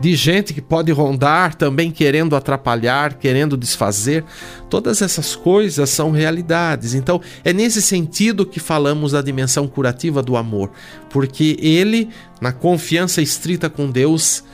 De 0.00 0.16
gente 0.16 0.52
que 0.52 0.60
pode 0.60 0.90
rondar 0.90 1.54
também 1.54 1.90
querendo 1.90 2.34
atrapalhar, 2.34 3.14
querendo 3.14 3.56
desfazer. 3.56 4.24
Todas 4.68 5.02
essas 5.02 5.36
coisas 5.36 5.90
são 5.90 6.10
realidades. 6.10 6.94
Então, 6.94 7.20
é 7.44 7.52
nesse 7.52 7.80
sentido 7.80 8.46
que 8.46 8.58
falamos 8.58 9.12
da 9.12 9.22
dimensão 9.22 9.68
curativa 9.68 10.22
do 10.22 10.36
amor, 10.36 10.70
porque 11.10 11.56
ele, 11.60 12.08
na 12.40 12.52
confiança 12.52 13.22
estrita 13.22 13.70
com 13.70 13.90
Deus, 13.90 14.44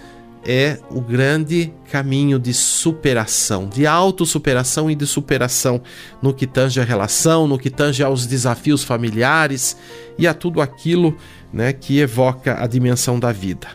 é 0.44 0.78
o 0.90 1.00
grande 1.00 1.72
caminho 1.90 2.38
de 2.38 2.54
superação, 2.54 3.68
de 3.68 3.86
autossuperação 3.86 4.90
e 4.90 4.94
de 4.94 5.06
superação 5.06 5.80
no 6.22 6.32
que 6.32 6.46
tange 6.46 6.80
a 6.80 6.84
relação, 6.84 7.46
no 7.46 7.58
que 7.58 7.70
tange 7.70 8.02
aos 8.02 8.26
desafios 8.26 8.84
familiares 8.84 9.76
e 10.18 10.26
a 10.26 10.34
tudo 10.34 10.60
aquilo 10.60 11.16
né, 11.52 11.72
que 11.72 11.98
evoca 11.98 12.62
a 12.62 12.66
dimensão 12.66 13.18
da 13.18 13.32
vida. 13.32 13.68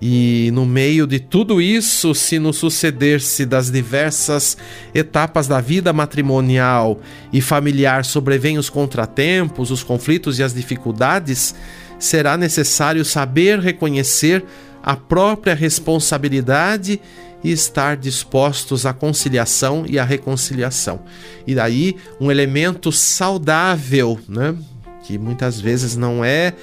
E 0.00 0.50
no 0.54 0.64
meio 0.64 1.06
de 1.06 1.20
tudo 1.20 1.60
isso, 1.60 2.14
se 2.14 2.38
no 2.38 2.54
suceder-se 2.54 3.44
das 3.44 3.70
diversas 3.70 4.56
etapas 4.94 5.46
da 5.46 5.60
vida 5.60 5.92
matrimonial 5.92 6.98
e 7.30 7.42
familiar 7.42 8.04
sobrevêm 8.04 8.56
os 8.56 8.70
contratempos, 8.70 9.70
os 9.70 9.82
conflitos 9.82 10.38
e 10.38 10.42
as 10.42 10.54
dificuldades, 10.54 11.54
será 11.98 12.36
necessário 12.38 13.04
saber 13.04 13.58
reconhecer 13.58 14.42
a 14.82 14.96
própria 14.96 15.54
responsabilidade 15.54 16.98
e 17.44 17.52
estar 17.52 17.96
dispostos 17.96 18.86
à 18.86 18.94
conciliação 18.94 19.84
e 19.86 19.98
à 19.98 20.04
reconciliação. 20.04 21.00
E 21.46 21.54
daí 21.54 21.96
um 22.18 22.30
elemento 22.30 22.90
saudável, 22.90 24.18
né, 24.26 24.54
que 25.02 25.18
muitas 25.18 25.60
vezes 25.60 25.96
não 25.96 26.24
é 26.24 26.54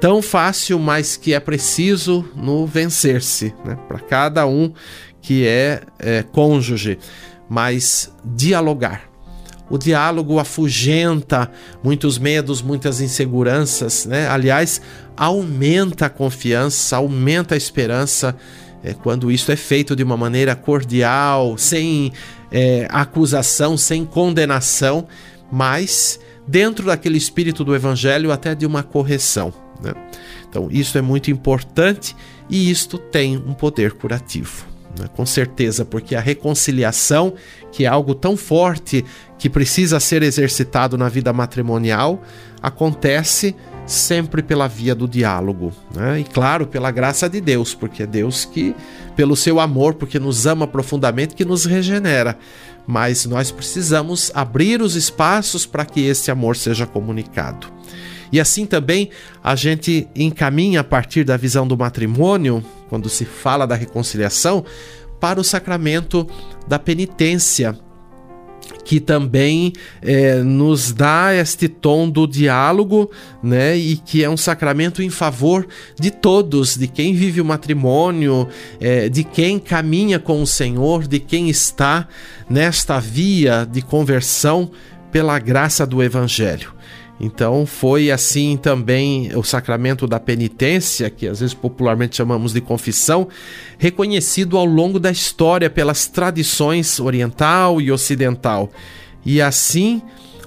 tão 0.00 0.22
fácil, 0.22 0.78
mas 0.78 1.16
que 1.16 1.34
é 1.34 1.40
preciso 1.40 2.24
no 2.34 2.66
vencer-se, 2.66 3.54
né? 3.64 3.76
para 3.88 3.98
cada 3.98 4.46
um 4.46 4.72
que 5.20 5.46
é, 5.46 5.82
é 5.98 6.22
cônjuge, 6.22 6.98
mas 7.48 8.12
dialogar. 8.24 9.08
O 9.70 9.76
diálogo 9.76 10.38
afugenta 10.38 11.50
muitos 11.84 12.18
medos, 12.18 12.62
muitas 12.62 13.02
inseguranças, 13.02 14.06
né? 14.06 14.26
Aliás, 14.26 14.80
aumenta 15.14 16.06
a 16.06 16.10
confiança, 16.10 16.96
aumenta 16.96 17.54
a 17.54 17.58
esperança 17.58 18.34
é, 18.82 18.94
quando 18.94 19.30
isso 19.30 19.52
é 19.52 19.56
feito 19.56 19.94
de 19.94 20.02
uma 20.02 20.16
maneira 20.16 20.54
cordial, 20.56 21.58
sem 21.58 22.12
é, 22.50 22.86
acusação, 22.90 23.76
sem 23.76 24.06
condenação, 24.06 25.06
mas 25.52 26.18
dentro 26.46 26.86
daquele 26.86 27.18
espírito 27.18 27.62
do 27.62 27.74
evangelho, 27.74 28.32
até 28.32 28.54
de 28.54 28.64
uma 28.64 28.82
correção. 28.82 29.67
Né? 29.82 29.92
Então, 30.48 30.68
isso 30.70 30.96
é 30.98 31.02
muito 31.02 31.30
importante 31.30 32.16
e 32.48 32.70
isto 32.70 32.98
tem 32.98 33.36
um 33.36 33.52
poder 33.52 33.92
curativo. 33.92 34.66
Né? 34.98 35.06
Com 35.14 35.26
certeza, 35.26 35.84
porque 35.84 36.14
a 36.14 36.20
reconciliação, 36.20 37.34
que 37.72 37.84
é 37.84 37.88
algo 37.88 38.14
tão 38.14 38.36
forte 38.36 39.04
que 39.38 39.48
precisa 39.48 40.00
ser 40.00 40.22
exercitado 40.22 40.96
na 40.98 41.08
vida 41.08 41.32
matrimonial, 41.32 42.22
acontece 42.60 43.54
sempre 43.86 44.42
pela 44.42 44.68
via 44.68 44.94
do 44.94 45.08
diálogo, 45.08 45.72
né? 45.94 46.20
e 46.20 46.24
claro, 46.24 46.66
pela 46.66 46.90
graça 46.90 47.26
de 47.28 47.40
Deus, 47.40 47.74
porque 47.74 48.02
é 48.02 48.06
Deus 48.06 48.44
que, 48.44 48.76
pelo 49.16 49.34
seu 49.34 49.58
amor, 49.58 49.94
porque 49.94 50.18
nos 50.18 50.46
ama 50.46 50.66
profundamente, 50.66 51.34
que 51.34 51.44
nos 51.44 51.64
regenera. 51.64 52.38
Mas 52.86 53.24
nós 53.24 53.50
precisamos 53.50 54.30
abrir 54.34 54.82
os 54.82 54.94
espaços 54.94 55.64
para 55.64 55.86
que 55.86 56.00
esse 56.00 56.30
amor 56.30 56.56
seja 56.56 56.86
comunicado. 56.86 57.68
E 58.32 58.40
assim 58.40 58.66
também 58.66 59.10
a 59.42 59.54
gente 59.54 60.08
encaminha 60.14 60.80
a 60.80 60.84
partir 60.84 61.24
da 61.24 61.36
visão 61.36 61.66
do 61.66 61.76
matrimônio, 61.76 62.64
quando 62.88 63.08
se 63.08 63.24
fala 63.24 63.66
da 63.66 63.74
reconciliação, 63.74 64.64
para 65.20 65.40
o 65.40 65.44
sacramento 65.44 66.26
da 66.66 66.78
penitência, 66.78 67.76
que 68.84 69.00
também 69.00 69.72
é, 70.00 70.36
nos 70.36 70.92
dá 70.92 71.34
este 71.34 71.68
tom 71.68 72.08
do 72.08 72.26
diálogo, 72.26 73.10
né? 73.42 73.76
E 73.76 73.96
que 73.96 74.24
é 74.24 74.30
um 74.30 74.36
sacramento 74.36 75.02
em 75.02 75.10
favor 75.10 75.66
de 75.98 76.10
todos, 76.10 76.76
de 76.76 76.86
quem 76.86 77.14
vive 77.14 77.40
o 77.40 77.44
matrimônio, 77.44 78.48
é, 78.80 79.08
de 79.08 79.24
quem 79.24 79.58
caminha 79.58 80.18
com 80.18 80.40
o 80.40 80.46
Senhor, 80.46 81.06
de 81.06 81.18
quem 81.18 81.50
está 81.50 82.08
nesta 82.48 82.98
via 82.98 83.68
de 83.70 83.82
conversão 83.82 84.70
pela 85.12 85.38
graça 85.38 85.86
do 85.86 86.02
Evangelho. 86.02 86.77
Então 87.20 87.66
foi 87.66 88.10
assim 88.10 88.56
também 88.56 89.30
o 89.36 89.42
sacramento 89.42 90.06
da 90.06 90.20
penitência, 90.20 91.10
que 91.10 91.26
às 91.26 91.40
vezes 91.40 91.54
popularmente 91.54 92.16
chamamos 92.16 92.52
de 92.52 92.60
confissão, 92.60 93.26
reconhecido 93.76 94.56
ao 94.56 94.64
longo 94.64 95.00
da 95.00 95.10
história 95.10 95.68
pelas 95.68 96.06
tradições 96.06 97.00
oriental 97.00 97.80
e 97.80 97.90
ocidental. 97.90 98.70
E 99.24 99.42
assim 99.42 100.00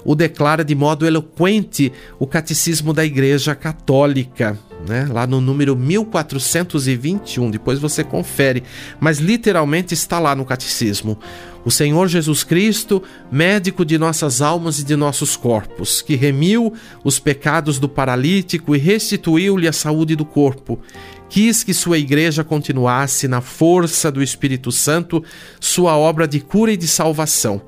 o 0.04 0.14
declara 0.14 0.64
de 0.64 0.74
modo 0.74 1.06
eloquente 1.06 1.92
o 2.18 2.26
Catecismo 2.26 2.92
da 2.92 3.04
Igreja 3.04 3.54
Católica, 3.54 4.58
né? 4.88 5.08
lá 5.10 5.26
no 5.26 5.40
número 5.40 5.76
1421. 5.76 7.50
Depois 7.50 7.78
você 7.78 8.02
confere, 8.02 8.62
mas 9.00 9.18
literalmente 9.18 9.94
está 9.94 10.18
lá 10.18 10.34
no 10.34 10.44
Catecismo. 10.44 11.18
O 11.64 11.70
Senhor 11.70 12.08
Jesus 12.08 12.42
Cristo, 12.42 13.02
médico 13.30 13.84
de 13.84 13.96
nossas 13.96 14.42
almas 14.42 14.80
e 14.80 14.84
de 14.84 14.96
nossos 14.96 15.36
corpos, 15.36 16.02
que 16.02 16.16
remiu 16.16 16.72
os 17.04 17.20
pecados 17.20 17.78
do 17.78 17.88
paralítico 17.88 18.74
e 18.74 18.78
restituiu-lhe 18.78 19.68
a 19.68 19.72
saúde 19.72 20.16
do 20.16 20.24
corpo, 20.24 20.80
quis 21.28 21.62
que 21.62 21.72
sua 21.72 21.98
igreja 21.98 22.42
continuasse 22.42 23.28
na 23.28 23.40
força 23.40 24.10
do 24.10 24.20
Espírito 24.20 24.72
Santo 24.72 25.22
sua 25.60 25.96
obra 25.96 26.26
de 26.26 26.40
cura 26.40 26.72
e 26.72 26.76
de 26.76 26.88
salvação, 26.88 27.62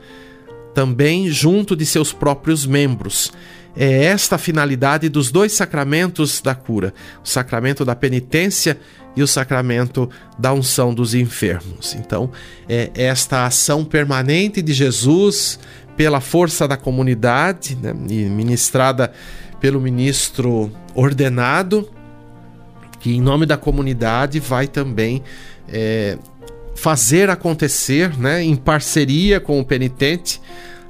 também 0.74 1.30
junto 1.30 1.76
de 1.76 1.86
seus 1.86 2.12
próprios 2.12 2.66
membros 2.66 3.32
é 3.76 4.04
esta 4.04 4.36
a 4.36 4.38
finalidade 4.38 5.08
dos 5.08 5.30
dois 5.30 5.52
sacramentos 5.52 6.40
da 6.40 6.54
cura: 6.54 6.94
o 7.24 7.28
sacramento 7.28 7.84
da 7.84 7.94
penitência 7.94 8.78
e 9.16 9.22
o 9.22 9.26
sacramento 9.26 10.08
da 10.38 10.52
unção 10.52 10.94
dos 10.94 11.14
enfermos. 11.14 11.94
Então, 11.94 12.30
é 12.68 12.90
esta 12.94 13.46
ação 13.46 13.84
permanente 13.84 14.60
de 14.62 14.72
Jesus 14.72 15.58
pela 15.96 16.20
força 16.20 16.66
da 16.66 16.76
comunidade, 16.76 17.76
né, 17.76 17.92
ministrada 17.92 19.12
pelo 19.60 19.80
ministro 19.80 20.70
ordenado, 20.94 21.88
que 23.00 23.14
em 23.14 23.20
nome 23.20 23.46
da 23.46 23.56
comunidade 23.56 24.40
vai 24.40 24.66
também 24.66 25.22
é, 25.68 26.18
fazer 26.74 27.30
acontecer, 27.30 28.16
né, 28.18 28.42
em 28.42 28.56
parceria 28.56 29.40
com 29.40 29.60
o 29.60 29.64
penitente, 29.64 30.40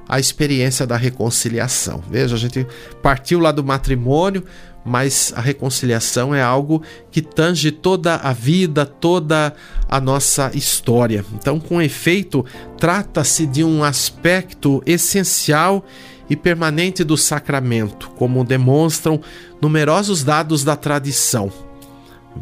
a 0.09 0.19
experiência 0.21 0.87
da 0.87 0.97
reconciliação. 0.97 2.03
Veja, 2.11 2.37
a 2.37 2.39
gente 2.39 2.67
partiu 3.03 3.41
lá 3.41 3.51
do 3.51 3.65
matrimônio, 3.65 4.45
mas 4.85 5.33
a 5.35 5.41
reconciliação 5.41 6.35
é 6.35 6.43
algo 6.43 6.83
que 7.11 7.23
tange 7.23 7.71
toda 7.71 8.17
a 8.17 8.33
vida, 8.33 8.85
toda 8.85 9.55
a 9.89 10.01
nossa 10.01 10.51
história. 10.55 11.25
Então, 11.33 11.59
com 11.59 11.81
efeito, 11.81 12.45
trata-se 12.79 13.47
de 13.47 13.65
um 13.65 13.83
aspecto 13.83 14.83
essencial 14.85 15.85
e 16.29 16.37
permanente 16.37 17.03
do 17.03 17.17
sacramento, 17.17 18.11
como 18.11 18.45
demonstram 18.45 19.21
numerosos 19.61 20.23
dados 20.23 20.65
da 20.65 20.77
tradição. 20.77 21.51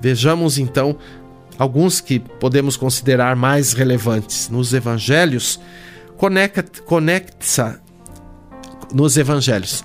Vejamos 0.01 0.59
então 0.59 0.97
alguns 1.59 2.01
que 2.01 2.19
podemos 2.19 2.77
considerar 2.77 3.37
mais 3.37 3.73
relevantes. 3.73 4.49
Nos 4.49 4.73
evangelhos, 4.73 5.61
conecta, 6.17 7.81
nos 8.93 9.17
evangelhos. 9.17 9.85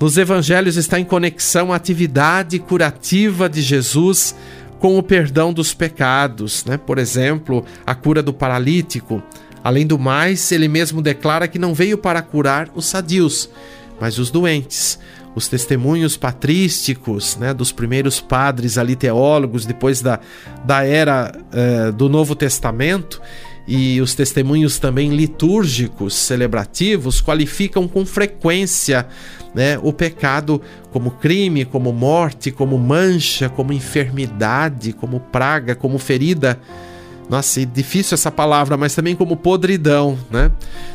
Nos 0.00 0.18
evangelhos 0.18 0.76
está 0.76 1.00
em 1.00 1.04
conexão 1.04 1.72
a 1.72 1.76
atividade 1.76 2.58
curativa 2.58 3.48
de 3.48 3.62
Jesus 3.62 4.34
com 4.78 4.98
o 4.98 5.02
perdão 5.02 5.52
dos 5.52 5.72
pecados, 5.72 6.64
né? 6.66 6.76
Por 6.76 6.98
exemplo, 6.98 7.64
a 7.86 7.94
cura 7.94 8.22
do 8.22 8.32
paralítico. 8.32 9.22
Além 9.64 9.86
do 9.86 9.98
mais, 9.98 10.52
ele 10.52 10.68
mesmo 10.68 11.00
declara 11.00 11.48
que 11.48 11.58
não 11.58 11.74
veio 11.74 11.96
para 11.96 12.20
curar 12.22 12.68
os 12.74 12.84
sadios, 12.86 13.48
mas 13.98 14.18
os 14.18 14.30
doentes. 14.30 14.98
Os 15.36 15.46
testemunhos 15.48 16.16
patrísticos 16.16 17.36
né, 17.36 17.52
dos 17.52 17.70
primeiros 17.70 18.20
padres 18.20 18.78
ali 18.78 18.96
teólogos, 18.96 19.66
depois 19.66 20.00
da, 20.00 20.18
da 20.64 20.82
era 20.82 21.30
eh, 21.52 21.92
do 21.92 22.08
Novo 22.08 22.34
Testamento, 22.34 23.20
e 23.68 24.00
os 24.00 24.14
testemunhos 24.14 24.78
também 24.78 25.10
litúrgicos, 25.10 26.14
celebrativos, 26.14 27.20
qualificam 27.20 27.86
com 27.86 28.06
frequência 28.06 29.06
né, 29.54 29.78
o 29.82 29.92
pecado 29.92 30.62
como 30.92 31.10
crime, 31.10 31.64
como 31.64 31.92
morte, 31.92 32.50
como 32.50 32.78
mancha, 32.78 33.48
como 33.48 33.72
enfermidade, 33.72 34.92
como 34.92 35.20
praga, 35.20 35.74
como 35.74 35.98
ferida. 35.98 36.60
Nossa, 37.28 37.60
é 37.60 37.64
difícil 37.64 38.14
essa 38.14 38.30
palavra, 38.30 38.76
mas 38.76 38.94
também 38.94 39.16
como 39.16 39.36
podridão, 39.36 40.18
né? 40.30 40.50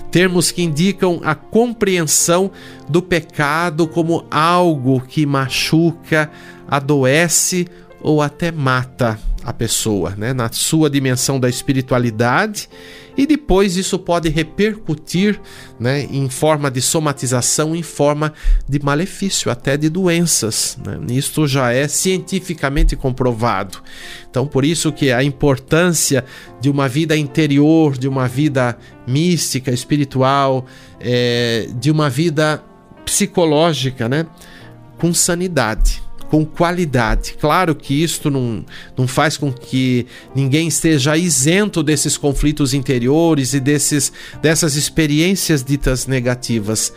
Termos 0.10 0.52
que 0.52 0.64
indicam 0.64 1.20
a 1.24 1.36
compreensão 1.36 2.52
do 2.88 3.02
pecado 3.02 3.88
como 3.88 4.26
algo 4.32 5.02
que 5.02 5.26
machuca, 5.26 6.32
adoece 6.70 7.68
ou 8.02 8.22
até 8.22 8.52
mata 8.52 9.20
a 9.44 9.52
pessoa, 9.52 10.12
né, 10.18 10.34
na 10.34 10.52
sua 10.52 10.90
dimensão 10.90 11.40
da 11.40 11.50
espiritualidade, 11.50 12.70
e 13.18 13.26
depois 13.26 13.76
isso 13.76 14.00
pode 14.00 14.30
repercutir 14.30 15.40
né, 15.80 16.04
em 16.10 16.30
forma 16.30 16.72
de 16.72 16.82
somatização, 16.82 17.76
em 17.76 17.84
forma 17.84 18.34
de 18.68 18.80
malefício, 18.84 19.52
até 19.52 19.76
de 19.76 19.90
doenças. 19.90 20.78
Né? 20.86 20.98
Isto 21.16 21.46
já 21.46 21.74
é 21.74 21.88
cientificamente 21.88 22.96
comprovado. 22.96 23.80
Então, 24.30 24.48
por 24.48 24.64
isso 24.64 24.92
que 24.92 25.12
a 25.12 25.24
importância 25.24 26.24
de 26.62 26.70
uma 26.70 26.88
vida 26.88 27.18
interior, 27.18 27.98
de 27.98 28.08
uma 28.08 28.28
vida 28.28 28.78
mística, 29.06 29.72
espiritual, 29.72 30.66
é, 31.00 31.68
de 31.76 31.92
uma 31.92 32.10
vida 32.10 32.64
psicológica, 33.04 34.08
né, 34.08 34.26
com 34.98 35.14
sanidade 35.14 36.02
com 36.32 36.46
qualidade. 36.46 37.36
Claro 37.38 37.76
que 37.76 38.02
isto 38.02 38.32
não, 38.32 38.64
não 38.98 39.06
faz 39.06 39.36
com 39.36 39.52
que 39.52 40.08
ninguém 40.34 40.70
esteja 40.70 41.18
isento 41.18 41.84
desses 41.84 42.16
conflitos 42.16 42.74
interiores 42.74 43.54
e 43.54 43.60
desses, 43.60 44.14
dessas 44.42 44.78
experiências 44.78 45.62
ditas 45.62 46.08
negativas. 46.08 46.94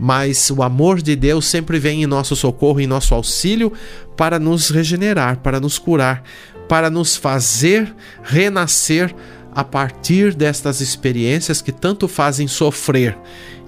Mas 0.00 0.50
o 0.50 0.64
amor 0.64 1.00
de 1.00 1.14
Deus 1.14 1.46
sempre 1.46 1.78
vem 1.78 2.02
em 2.02 2.06
nosso 2.08 2.34
socorro, 2.34 2.80
em 2.80 2.88
nosso 2.88 3.14
auxílio, 3.14 3.72
para 4.16 4.40
nos 4.40 4.68
regenerar, 4.68 5.38
para 5.38 5.60
nos 5.60 5.78
curar, 5.78 6.24
para 6.68 6.90
nos 6.90 7.14
fazer 7.14 7.94
renascer 8.24 9.14
a 9.54 9.62
partir 9.62 10.34
destas 10.34 10.80
experiências 10.80 11.62
que 11.62 11.70
tanto 11.70 12.08
fazem 12.08 12.48
sofrer 12.48 13.16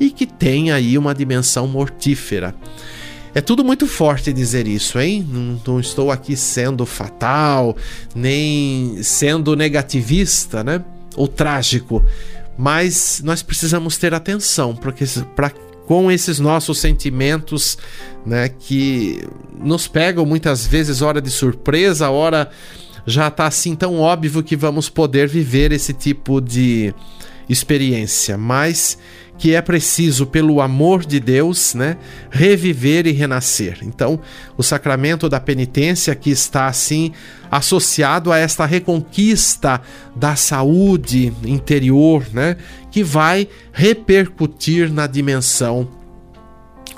e 0.01 0.11
que 0.11 0.27
têm 0.27 0.73
aí 0.73 0.99
uma 0.99 1.15
dimensão 1.15 1.69
mortífera. 1.69 2.53
É 3.35 3.41
tudo 3.41 3.65
muito 3.65 3.87
forte 3.87 4.33
dizer 4.33 4.67
isso, 4.69 4.99
hein? 4.99 5.27
Não, 5.29 5.61
não, 5.67 5.81
estou 5.81 6.11
aqui 6.11 6.37
sendo 6.37 6.87
fatal, 6.87 7.77
nem 8.15 9.03
sendo 9.03 9.57
negativista, 9.57 10.63
né? 10.63 10.85
Ou 11.17 11.27
trágico. 11.27 12.05
Mas 12.57 13.21
nós 13.25 13.43
precisamos 13.43 13.97
ter 13.99 14.15
atenção, 14.15 14.77
porque 14.77 15.05
para 15.35 15.51
com 15.87 16.11
esses 16.11 16.39
nossos 16.39 16.79
sentimentos, 16.79 17.77
né, 18.25 18.49
que 18.49 19.23
nos 19.59 19.87
pegam 19.87 20.25
muitas 20.25 20.67
vezes 20.67 21.03
hora 21.03 21.21
de 21.21 21.31
surpresa, 21.31 22.09
hora 22.09 22.51
já 23.07 23.29
está 23.29 23.47
assim 23.47 23.75
tão 23.75 24.01
óbvio 24.01 24.43
que 24.43 24.57
vamos 24.57 24.89
poder 24.89 25.29
viver 25.29 25.73
esse 25.73 25.93
tipo 25.93 26.41
de 26.41 26.95
experiência, 27.49 28.39
mas 28.39 28.97
que 29.37 29.55
é 29.55 29.61
preciso, 29.61 30.27
pelo 30.27 30.61
amor 30.61 31.05
de 31.05 31.19
Deus, 31.19 31.75
né, 31.75 31.97
reviver 32.31 33.07
e 33.07 33.13
renascer. 33.13 33.79
Então, 33.83 34.21
o 34.57 34.63
sacramento 34.63 35.29
da 35.29 35.41
penitência 35.41 36.15
que 36.15 36.31
está 36.31 36.67
assim 36.67 37.13
associado 37.51 38.33
a 38.33 38.39
esta 38.39 38.65
reconquista 38.65 39.81
da 40.15 40.37
saúde 40.37 41.33
interior, 41.45 42.25
né, 42.33 42.57
que 42.91 43.03
vai 43.03 43.49
repercutir 43.73 44.93
na 44.93 45.07
dimensão 45.07 45.89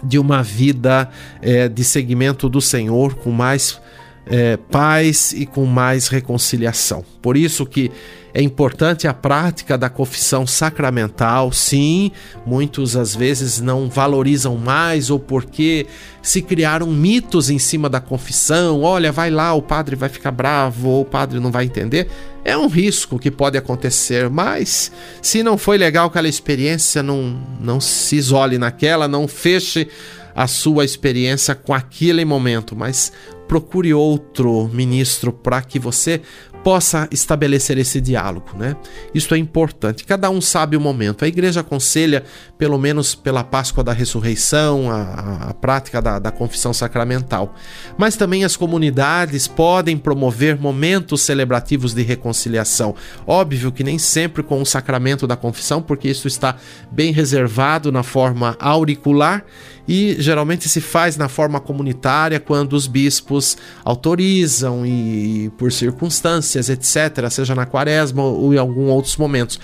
de 0.03 0.19
uma 0.19 0.43
vida 0.43 1.09
é, 1.41 1.69
de 1.69 1.83
seguimento 1.83 2.49
do 2.49 2.61
Senhor 2.61 3.15
com 3.15 3.31
mais 3.31 3.81
é, 4.27 4.57
paz 4.57 5.33
e 5.33 5.47
com 5.47 5.65
mais 5.65 6.09
reconciliação. 6.09 7.05
Por 7.23 7.37
isso 7.37 7.65
que 7.65 7.91
é 8.37 8.43
importante 8.43 9.09
a 9.09 9.15
prática 9.15 9.79
da 9.79 9.89
confissão 9.89 10.47
sacramental, 10.47 11.51
sim, 11.51 12.13
muitos 12.45 12.95
às 12.95 13.17
vezes 13.17 13.63
não 13.63 13.89
valorizam 13.89 14.59
mais 14.59 15.09
ou 15.09 15.19
porque 15.19 15.87
se 16.21 16.43
criaram 16.43 16.87
mitos 16.89 17.49
em 17.49 17.59
cima 17.59 17.89
da 17.89 17.99
confissão. 17.99 18.83
Olha, 18.83 19.11
vai 19.11 19.31
lá, 19.31 19.55
o 19.55 19.63
padre 19.63 19.97
vai 19.97 20.11
ficar 20.11 20.33
bravo 20.33 20.87
ou 20.87 21.01
o 21.01 21.05
padre 21.07 21.41
não 21.41 21.51
vai 21.51 21.65
entender. 21.65 22.11
É 22.45 22.55
um 22.55 22.69
risco 22.69 23.19
que 23.19 23.31
pode 23.31 23.57
acontecer, 23.57 24.29
mas 24.29 24.93
se 25.23 25.43
não 25.43 25.57
foi 25.57 25.79
legal 25.79 26.09
aquela 26.09 26.29
experiência, 26.29 27.03
não, 27.03 27.41
não 27.59 27.81
se 27.81 28.17
isole 28.17 28.59
naquela, 28.59 29.09
não 29.09 29.27
feche 29.27 29.89
a 30.35 30.47
sua 30.47 30.85
experiência 30.85 31.55
com 31.55 31.73
aquele 31.73 32.23
momento, 32.23 32.77
mas 32.77 33.11
procure 33.49 33.95
outro 33.95 34.69
ministro 34.71 35.33
para 35.33 35.63
que 35.63 35.79
você 35.79 36.21
possa 36.67 37.07
estabelecer 37.13 37.79
esse 37.79 38.01
diálogo, 38.01 38.51
né? 38.59 38.75
Isso 39.15 39.33
é 39.37 39.39
importante. 39.39 40.03
Cada 40.03 40.29
um 40.29 40.41
sabe 40.41 40.77
o 40.77 40.81
momento. 40.81 41.25
A 41.25 41.29
igreja 41.29 41.61
aconselha, 41.61 42.25
pelo 42.59 42.77
menos 42.77 43.15
pela 43.15 43.45
Páscoa 43.45 43.85
da 43.85 43.93
Ressurreição, 43.93 44.91
a, 44.91 45.51
a 45.51 45.55
prática 45.55 46.03
da, 46.03 46.19
da 46.19 46.33
confissão 46.33 46.73
sacramental. 46.73 47.55
Mas 47.97 48.17
também 48.17 48.45
as 48.45 48.57
comunidades 48.57 49.47
podem 49.47 49.97
promover 49.97 50.61
momentos 50.61 51.23
celebrativos 51.23 51.95
de 51.95 52.03
reconciliação. 52.03 52.97
Óbvio 53.25 53.71
que 53.71 53.85
nem 53.85 53.97
sempre 53.97 54.43
com 54.43 54.61
o 54.61 54.67
sacramento 54.67 55.25
da 55.25 55.37
confissão, 55.37 55.81
porque 55.81 56.09
isso 56.09 56.27
está 56.27 56.57
bem 56.91 57.13
reservado 57.13 57.93
na 57.93 58.03
forma 58.03 58.57
auricular 58.59 59.45
e 59.89 60.17
geralmente 60.19 60.69
se 60.69 60.81
faz 60.81 61.17
na 61.17 61.29
forma 61.29 61.61
comunitária 61.61 62.41
quando 62.41 62.73
os 62.73 62.87
bispos 62.87 63.57
autorizam 63.85 64.85
e 64.85 65.51
por 65.57 65.73
circunstâncias, 65.73 66.69
etc., 66.69 67.29
seja 67.31 67.55
na 67.55 67.67
quaresma 67.67 68.23
ou 68.23 68.53
em 68.53 68.59
alguns 68.59 68.89
outros 68.89 69.17
momentos. 69.17 69.59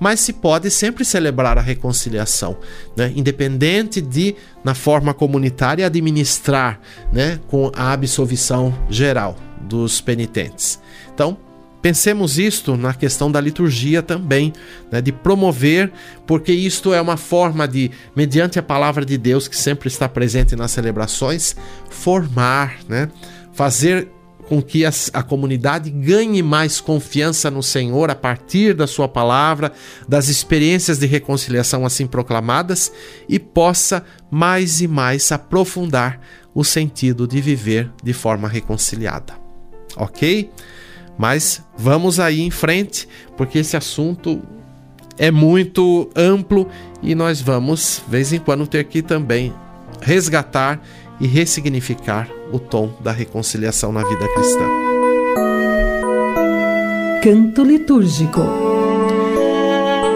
Mas 0.00 0.20
se 0.20 0.32
pode 0.32 0.70
sempre 0.70 1.04
celebrar 1.04 1.58
a 1.58 1.62
reconciliação, 1.62 2.56
né? 2.96 3.12
independente 3.14 4.00
de, 4.00 4.34
na 4.62 4.74
forma 4.74 5.12
comunitária, 5.12 5.86
administrar 5.86 6.80
né? 7.12 7.40
com 7.48 7.70
a 7.74 7.92
absolvição 7.92 8.72
geral 8.88 9.36
dos 9.60 10.00
penitentes. 10.00 10.80
Então, 11.12 11.36
Pensemos 11.80 12.38
isto 12.38 12.76
na 12.76 12.92
questão 12.92 13.30
da 13.30 13.40
liturgia 13.40 14.02
também, 14.02 14.52
né, 14.90 15.00
de 15.00 15.12
promover, 15.12 15.92
porque 16.26 16.52
isto 16.52 16.92
é 16.92 17.00
uma 17.00 17.16
forma 17.16 17.68
de, 17.68 17.90
mediante 18.16 18.58
a 18.58 18.62
palavra 18.62 19.04
de 19.04 19.16
Deus 19.16 19.46
que 19.46 19.56
sempre 19.56 19.88
está 19.88 20.08
presente 20.08 20.56
nas 20.56 20.72
celebrações, 20.72 21.54
formar, 21.88 22.78
né, 22.88 23.08
fazer 23.52 24.08
com 24.48 24.62
que 24.62 24.84
a, 24.84 24.90
a, 25.12 25.22
comunidade 25.22 25.90
ganhe 25.90 26.42
mais 26.42 26.80
confiança 26.80 27.50
no 27.50 27.62
Senhor 27.62 28.10
a 28.10 28.14
partir 28.14 28.74
da 28.74 28.86
Sua 28.86 29.06
palavra, 29.06 29.72
das 30.08 30.28
experiências 30.28 30.98
de 30.98 31.06
reconciliação 31.06 31.84
assim 31.84 32.06
proclamadas 32.06 32.90
e 33.28 33.38
possa 33.38 34.02
mais 34.30 34.80
e 34.80 34.88
mais 34.88 35.30
aprofundar 35.30 36.18
o 36.54 36.64
sentido 36.64 37.28
de 37.28 37.40
viver 37.42 37.90
de 38.02 38.14
forma 38.14 38.48
reconciliada. 38.48 39.34
Ok? 39.96 40.50
Mas 41.18 41.62
vamos 41.76 42.20
aí 42.20 42.40
em 42.40 42.50
frente, 42.50 43.08
porque 43.36 43.58
esse 43.58 43.76
assunto 43.76 44.40
é 45.18 45.30
muito 45.32 46.08
amplo 46.14 46.68
e 47.02 47.14
nós 47.14 47.40
vamos, 47.40 48.00
de 48.04 48.10
vez 48.10 48.32
em 48.32 48.38
quando, 48.38 48.66
ter 48.66 48.84
que 48.84 49.02
também 49.02 49.52
resgatar 50.00 50.80
e 51.20 51.26
ressignificar 51.26 52.28
o 52.52 52.58
tom 52.58 52.96
da 53.00 53.10
reconciliação 53.10 53.92
na 53.92 54.04
vida 54.04 54.28
cristã. 54.32 54.64
Canto 57.22 57.64
litúrgico. 57.64 58.77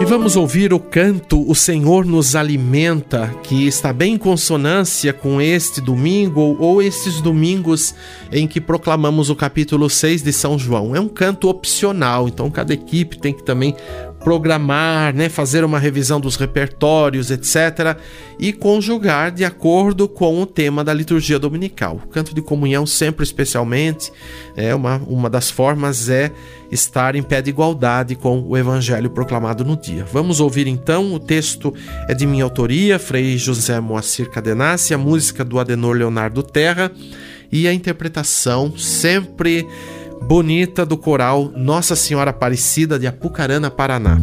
E 0.03 0.05
vamos 0.05 0.35
ouvir 0.35 0.73
o 0.73 0.79
canto 0.81 1.49
O 1.49 1.55
Senhor 1.55 2.05
nos 2.05 2.35
alimenta, 2.35 3.33
que 3.41 3.65
está 3.65 3.93
bem 3.93 4.15
em 4.15 4.17
consonância 4.17 5.13
com 5.13 5.39
este 5.39 5.79
domingo 5.79 6.57
ou 6.59 6.81
estes 6.81 7.21
domingos 7.21 7.95
em 8.29 8.45
que 8.45 8.59
proclamamos 8.59 9.29
o 9.29 9.35
capítulo 9.35 9.89
6 9.89 10.21
de 10.21 10.33
São 10.33 10.59
João. 10.59 10.93
É 10.93 10.99
um 10.99 11.07
canto 11.07 11.47
opcional, 11.47 12.27
então 12.27 12.51
cada 12.51 12.73
equipe 12.73 13.17
tem 13.17 13.33
que 13.33 13.43
também 13.43 13.77
programar, 14.23 15.13
né, 15.13 15.27
fazer 15.29 15.63
uma 15.63 15.77
revisão 15.77 16.19
dos 16.19 16.35
repertórios, 16.35 17.29
etc. 17.29 17.97
e 18.39 18.53
conjugar 18.53 19.31
de 19.31 19.43
acordo 19.43 20.07
com 20.07 20.41
o 20.41 20.45
tema 20.45 20.83
da 20.83 20.93
liturgia 20.93 21.37
dominical. 21.37 22.01
O 22.05 22.07
canto 22.07 22.33
de 22.33 22.41
comunhão, 22.41 22.85
sempre 22.85 23.23
especialmente, 23.23 24.11
é 24.55 24.73
uma, 24.73 25.01
uma 25.07 25.29
das 25.29 25.51
formas 25.51 26.09
é 26.09 26.31
estar 26.71 27.15
em 27.15 27.21
pé 27.21 27.41
de 27.41 27.49
igualdade 27.49 28.15
com 28.15 28.41
o 28.41 28.57
evangelho 28.57 29.09
proclamado 29.09 29.63
no 29.63 29.77
dia. 29.77 30.05
Vamos 30.11 30.39
ouvir 30.39 30.67
então, 30.67 31.13
o 31.13 31.19
texto 31.19 31.73
é 32.07 32.13
de 32.13 32.25
minha 32.25 32.43
autoria, 32.43 32.97
Frei 32.97 33.37
José 33.37 33.79
Moacir 33.79 34.29
Cadenassi, 34.29 34.93
a 34.93 34.97
música 34.97 35.43
do 35.43 35.59
Adenor 35.59 35.95
Leonardo 35.95 36.41
Terra 36.41 36.91
e 37.51 37.67
a 37.67 37.73
interpretação 37.73 38.75
sempre 38.75 39.67
bonita 40.23 40.85
do 40.85 40.97
coral 40.97 41.51
Nossa 41.55 41.95
Senhora 41.95 42.31
Aparecida 42.31 42.97
de 42.97 43.05
Apucarana, 43.05 43.69
Paraná. 43.69 44.17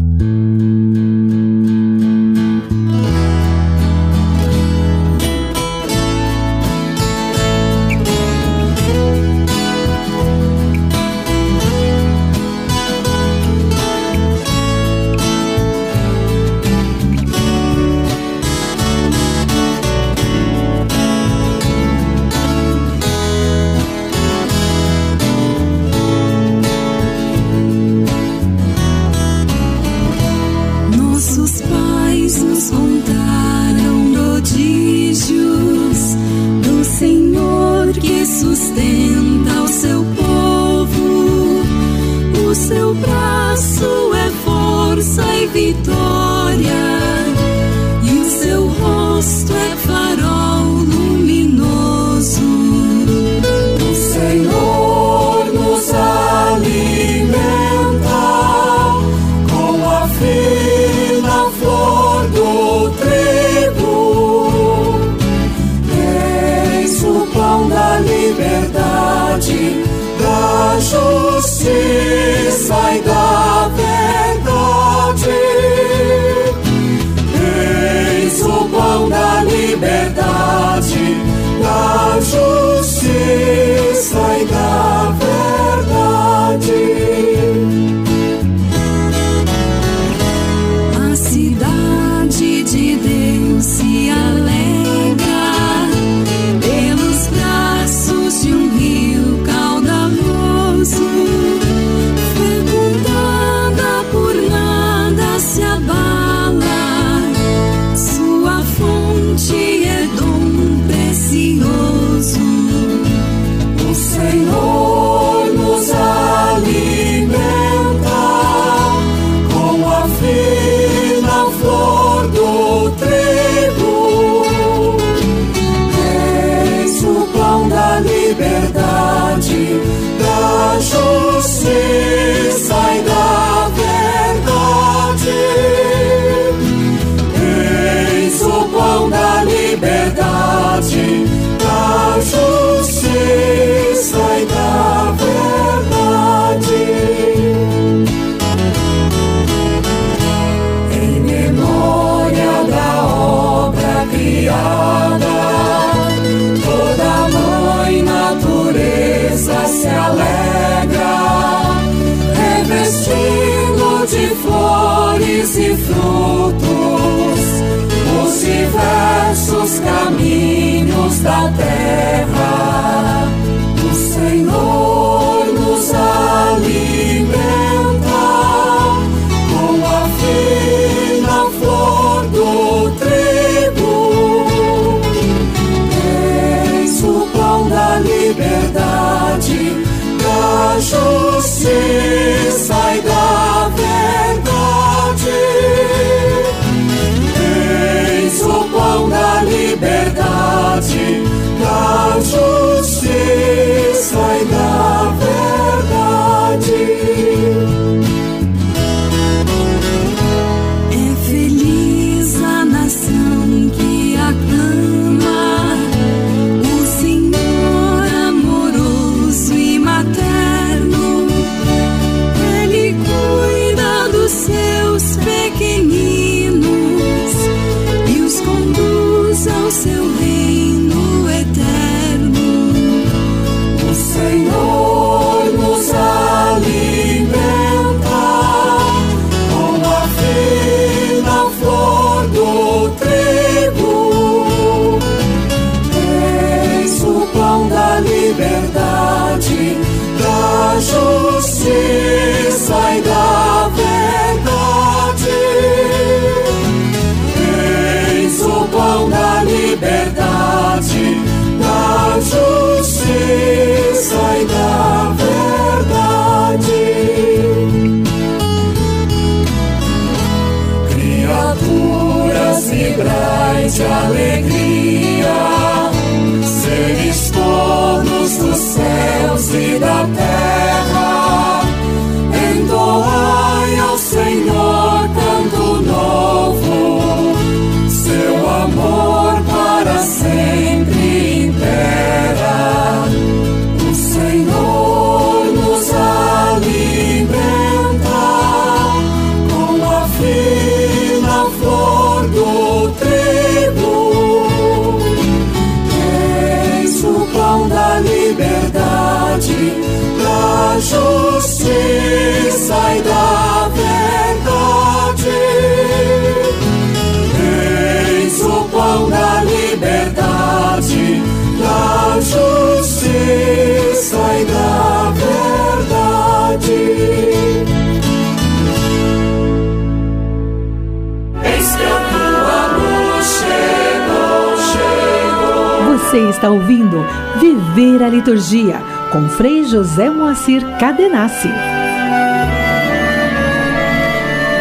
Viver 337.75 338.03
a 338.03 338.09
Liturgia 338.09 338.81
com 339.13 339.29
Frei 339.29 339.65
José 339.65 340.11
Moacir 340.11 340.61
Cadenassi. 340.79 341.49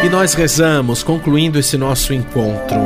E 0.04 0.08
nós 0.08 0.34
rezamos, 0.34 1.02
concluindo 1.02 1.58
esse 1.58 1.76
nosso 1.76 2.14
encontro. 2.14 2.78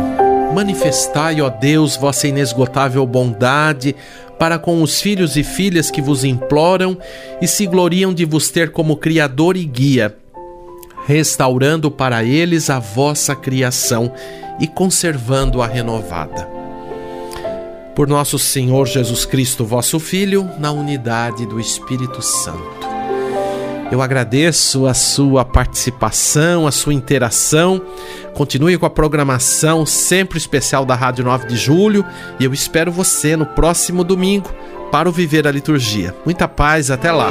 Manifestai, 0.54 1.42
ó 1.42 1.50
Deus, 1.50 1.96
vossa 1.96 2.26
inesgotável 2.26 3.06
bondade 3.06 3.94
para 4.38 4.58
com 4.58 4.82
os 4.82 5.00
filhos 5.00 5.36
e 5.36 5.44
filhas 5.44 5.90
que 5.90 6.00
vos 6.00 6.24
imploram 6.24 6.96
e 7.40 7.46
se 7.46 7.66
gloriam 7.66 8.14
de 8.14 8.24
vos 8.24 8.50
ter 8.50 8.70
como 8.70 8.96
Criador 8.96 9.56
e 9.56 9.64
guia, 9.64 10.16
restaurando 11.06 11.90
para 11.90 12.24
eles 12.24 12.70
a 12.70 12.78
vossa 12.78 13.36
criação 13.36 14.12
e 14.58 14.66
conservando-a 14.66 15.66
renovada. 15.66 16.53
Por 17.94 18.08
nosso 18.08 18.38
Senhor 18.38 18.86
Jesus 18.86 19.24
Cristo, 19.24 19.64
vosso 19.64 20.00
Filho, 20.00 20.50
na 20.58 20.72
unidade 20.72 21.46
do 21.46 21.60
Espírito 21.60 22.20
Santo. 22.20 22.94
Eu 23.90 24.02
agradeço 24.02 24.86
a 24.86 24.94
sua 24.94 25.44
participação, 25.44 26.66
a 26.66 26.72
sua 26.72 26.92
interação. 26.92 27.80
Continue 28.34 28.76
com 28.76 28.86
a 28.86 28.90
programação 28.90 29.86
sempre 29.86 30.36
especial 30.36 30.84
da 30.84 30.96
Rádio 30.96 31.24
9 31.24 31.46
de 31.46 31.56
Julho 31.56 32.04
e 32.40 32.44
eu 32.44 32.52
espero 32.52 32.90
você 32.90 33.36
no 33.36 33.46
próximo 33.46 34.02
domingo 34.02 34.52
para 34.90 35.08
o 35.08 35.12
Viver 35.12 35.46
a 35.46 35.52
Liturgia. 35.52 36.14
Muita 36.24 36.48
paz, 36.48 36.90
até 36.90 37.12
lá. 37.12 37.30